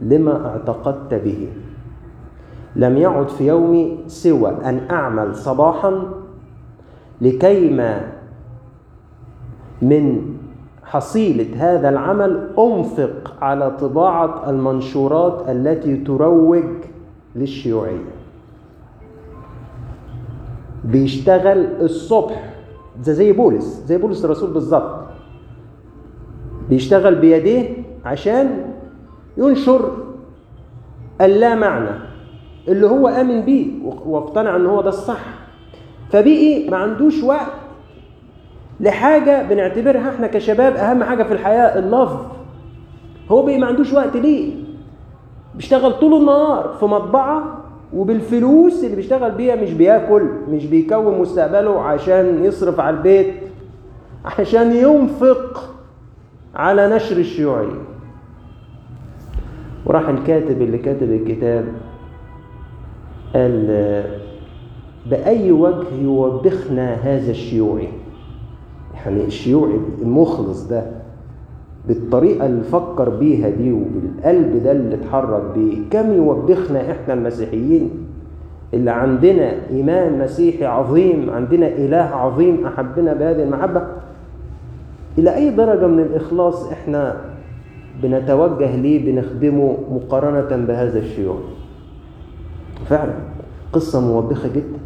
لما 0.01 0.47
اعتقدت 0.47 1.13
به. 1.13 1.47
لم 2.77 2.97
يعد 2.97 3.29
في 3.29 3.47
يومي 3.47 3.97
سوى 4.07 4.49
أن 4.65 4.81
أعمل 4.91 5.35
صباحا 5.35 6.03
لكيما 7.21 8.01
من 9.81 10.21
حصيلة 10.83 11.47
هذا 11.73 11.89
العمل 11.89 12.49
أنفق 12.59 13.33
على 13.41 13.71
طباعة 13.71 14.49
المنشورات 14.49 15.49
التي 15.49 15.97
تروج 15.97 16.63
للشيوعية. 17.35 18.17
بيشتغل 20.83 21.65
الصبح 21.81 22.53
ده 23.05 23.13
زي 23.13 23.31
بولس 23.31 23.83
زي 23.85 23.97
بولس 23.97 24.25
الرسول 24.25 24.53
بالظبط. 24.53 24.95
بيشتغل 26.69 27.15
بيديه 27.15 27.69
عشان 28.05 28.65
ينشر 29.37 29.91
اللا 31.21 31.55
معنى 31.55 32.06
اللي 32.67 32.87
هو 32.87 33.07
آمن 33.07 33.41
بيه 33.41 33.67
واقتنع 34.05 34.55
إن 34.55 34.65
هو 34.65 34.81
ده 34.81 34.89
الصح. 34.89 35.19
فبقي 36.09 36.69
ما 36.69 36.77
عندوش 36.77 37.23
وقت 37.23 37.47
لحاجة 38.79 39.43
بنعتبرها 39.49 40.09
إحنا 40.09 40.27
كشباب 40.27 40.75
أهم 40.75 41.03
حاجة 41.03 41.23
في 41.23 41.33
الحياة 41.33 41.79
اللف 41.79 42.11
هو 43.31 43.45
بقي 43.45 43.57
ما 43.57 43.67
عندوش 43.67 43.93
وقت 43.93 44.17
ليه؟ 44.17 44.53
بيشتغل 45.55 45.93
طول 45.93 46.21
النهار 46.21 46.75
في 46.79 46.85
مطبعة 46.85 47.63
وبالفلوس 47.93 48.83
اللي 48.83 48.95
بيشتغل 48.95 49.31
بيها 49.31 49.55
مش 49.55 49.73
بياكل 49.73 50.29
مش 50.49 50.65
بيكون 50.65 51.19
مستقبله 51.19 51.81
عشان 51.81 52.43
يصرف 52.43 52.79
على 52.79 52.97
البيت 52.97 53.33
عشان 54.25 54.71
ينفق 54.75 55.73
على 56.55 56.95
نشر 56.95 57.17
الشيوعية. 57.17 57.81
وراح 59.85 60.09
الكاتب 60.09 60.61
اللي 60.61 60.77
كاتب 60.77 61.11
الكتاب 61.11 61.65
قال 63.35 64.03
بأي 65.09 65.51
وجه 65.51 65.93
يوبخنا 66.01 66.93
هذا 66.93 67.31
الشيوعي؟ 67.31 67.87
يعني 68.95 69.23
الشيوعي 69.25 69.79
المخلص 70.01 70.67
ده 70.67 70.83
بالطريقة 71.87 72.45
اللي 72.45 72.63
فكر 72.63 73.09
بيها 73.09 73.49
دي 73.49 73.71
وبالقلب 73.71 74.63
ده 74.63 74.71
اللي 74.71 74.95
اتحرك 74.95 75.43
بيه 75.55 75.77
كم 75.91 76.13
يوبخنا 76.13 76.91
إحنا 76.91 77.13
المسيحيين؟ 77.13 77.89
اللي 78.73 78.91
عندنا 78.91 79.51
إيمان 79.69 80.19
مسيحي 80.19 80.65
عظيم 80.65 81.29
عندنا 81.29 81.67
إله 81.67 81.97
عظيم 81.97 82.65
أحبنا 82.65 83.13
بهذه 83.13 83.43
المحبة. 83.43 83.83
إلى 85.17 85.35
أي 85.35 85.49
درجة 85.49 85.87
من 85.87 85.99
الإخلاص 85.99 86.71
إحنا 86.71 87.15
بنتوجه 88.03 88.75
ليه 88.75 89.05
بنخدمه 89.11 89.77
مقارنة 89.91 90.65
بهذا 90.65 90.99
الشيوعي؟ 90.99 91.39
فعلا. 92.89 93.13
قصة 93.73 94.01
موبخة 94.01 94.49
جدا. 94.49 94.79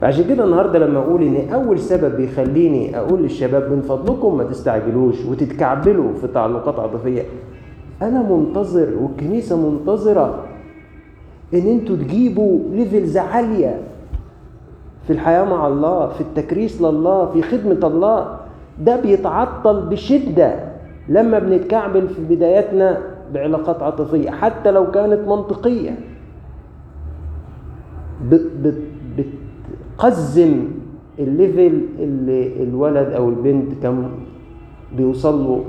فعشان 0.00 0.24
كده 0.28 0.44
النهارده 0.44 0.78
لما 0.78 0.98
أقول 0.98 1.22
إن 1.22 1.52
أول 1.52 1.78
سبب 1.78 2.16
بيخليني 2.16 2.98
أقول 2.98 3.22
للشباب 3.22 3.72
من 3.72 3.80
فضلكم 3.80 4.36
ما 4.36 4.44
تستعجلوش 4.44 5.24
وتتكعبلوا 5.24 6.12
في 6.20 6.26
تعلقات 6.26 6.78
عاطفية. 6.78 7.22
أنا 8.02 8.22
منتظر 8.22 8.88
والكنيسة 9.00 9.70
منتظرة 9.70 10.44
إن 11.54 11.66
أنتوا 11.66 11.96
تجيبوا 11.96 12.58
ليفلز 12.72 13.16
عالية 13.16 13.80
في 15.06 15.12
الحياة 15.12 15.44
مع 15.44 15.66
الله 15.66 16.08
في 16.08 16.20
التكريس 16.20 16.82
لله 16.82 17.26
في 17.26 17.42
خدمة 17.42 17.86
الله. 17.86 18.38
ده 18.80 19.00
بيتعطل 19.00 19.80
بشدة 19.80 20.54
لما 21.08 21.38
بنتكعبل 21.38 22.08
في 22.08 22.34
بداياتنا 22.34 22.98
بعلاقات 23.34 23.82
عاطفية 23.82 24.30
حتى 24.30 24.70
لو 24.70 24.90
كانت 24.90 25.28
منطقية. 25.28 25.98
بتقزم 29.98 30.64
الليفل 31.18 31.80
اللي 31.98 32.62
الولد 32.62 33.12
أو 33.12 33.28
البنت 33.28 33.72
كان 33.82 34.08
بيوصل 34.96 35.44
له 35.44 35.64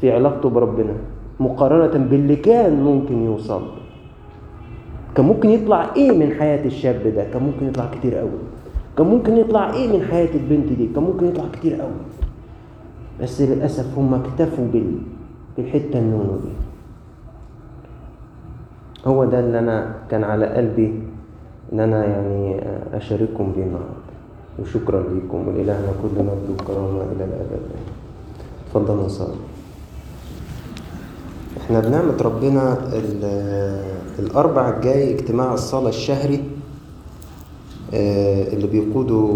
في 0.00 0.12
علاقته 0.12 0.48
بربنا 0.50 0.94
مقارنة 1.40 2.04
باللي 2.04 2.36
كان 2.36 2.82
ممكن 2.82 3.22
يوصل. 3.22 3.62
له 3.62 3.72
كان 5.14 5.26
ممكن 5.26 5.48
يطلع 5.50 5.94
إيه 5.96 6.18
من 6.18 6.32
حياة 6.32 6.66
الشاب 6.66 7.14
ده؟ 7.16 7.24
كان 7.30 7.42
ممكن 7.42 7.66
يطلع 7.66 7.90
كتير 7.90 8.14
قوي 8.14 8.30
كان 8.98 9.06
ممكن 9.06 9.36
يطلع 9.36 9.72
إيه 9.72 9.98
من 9.98 10.04
حياة 10.04 10.34
البنت 10.34 10.72
دي؟ 10.72 10.86
كان 10.94 11.02
ممكن 11.04 11.26
يطلع 11.26 11.44
كتير 11.52 11.74
قوي 11.80 11.90
بس 13.22 13.40
للأسف 13.42 13.98
هم 13.98 14.14
اكتفوا 14.14 14.66
بال... 14.72 14.98
بالحتة 15.56 15.98
النونو 15.98 16.36
دي. 16.36 16.52
هو 19.06 19.24
ده 19.24 19.40
اللي 19.40 19.58
أنا 19.58 19.94
كان 20.10 20.24
على 20.24 20.46
قلبي. 20.46 21.03
إن 21.72 21.80
أنا 21.80 22.04
يعني 22.04 22.60
أشارككم 22.94 23.52
بيه 23.56 23.62
النهاردة 23.62 24.04
وشكرا 24.62 25.00
لكم 25.00 25.48
ولإلهنا 25.48 25.92
كل 26.02 26.22
مجد 26.22 26.50
وكرامة 26.60 27.02
إلى 27.02 27.24
الأبد. 27.24 27.60
اتفضلوا 28.66 29.04
نصلي 29.06 29.34
إحنا 31.60 31.80
بنعمة 31.80 32.16
ربنا 32.22 32.78
ال- 32.92 33.84
الأربع 34.18 34.68
الجاي 34.76 35.14
اجتماع 35.14 35.54
الصلاة 35.54 35.88
الشهري 35.88 36.42
آه، 37.94 38.52
اللي 38.52 38.66
بيقوده 38.66 39.14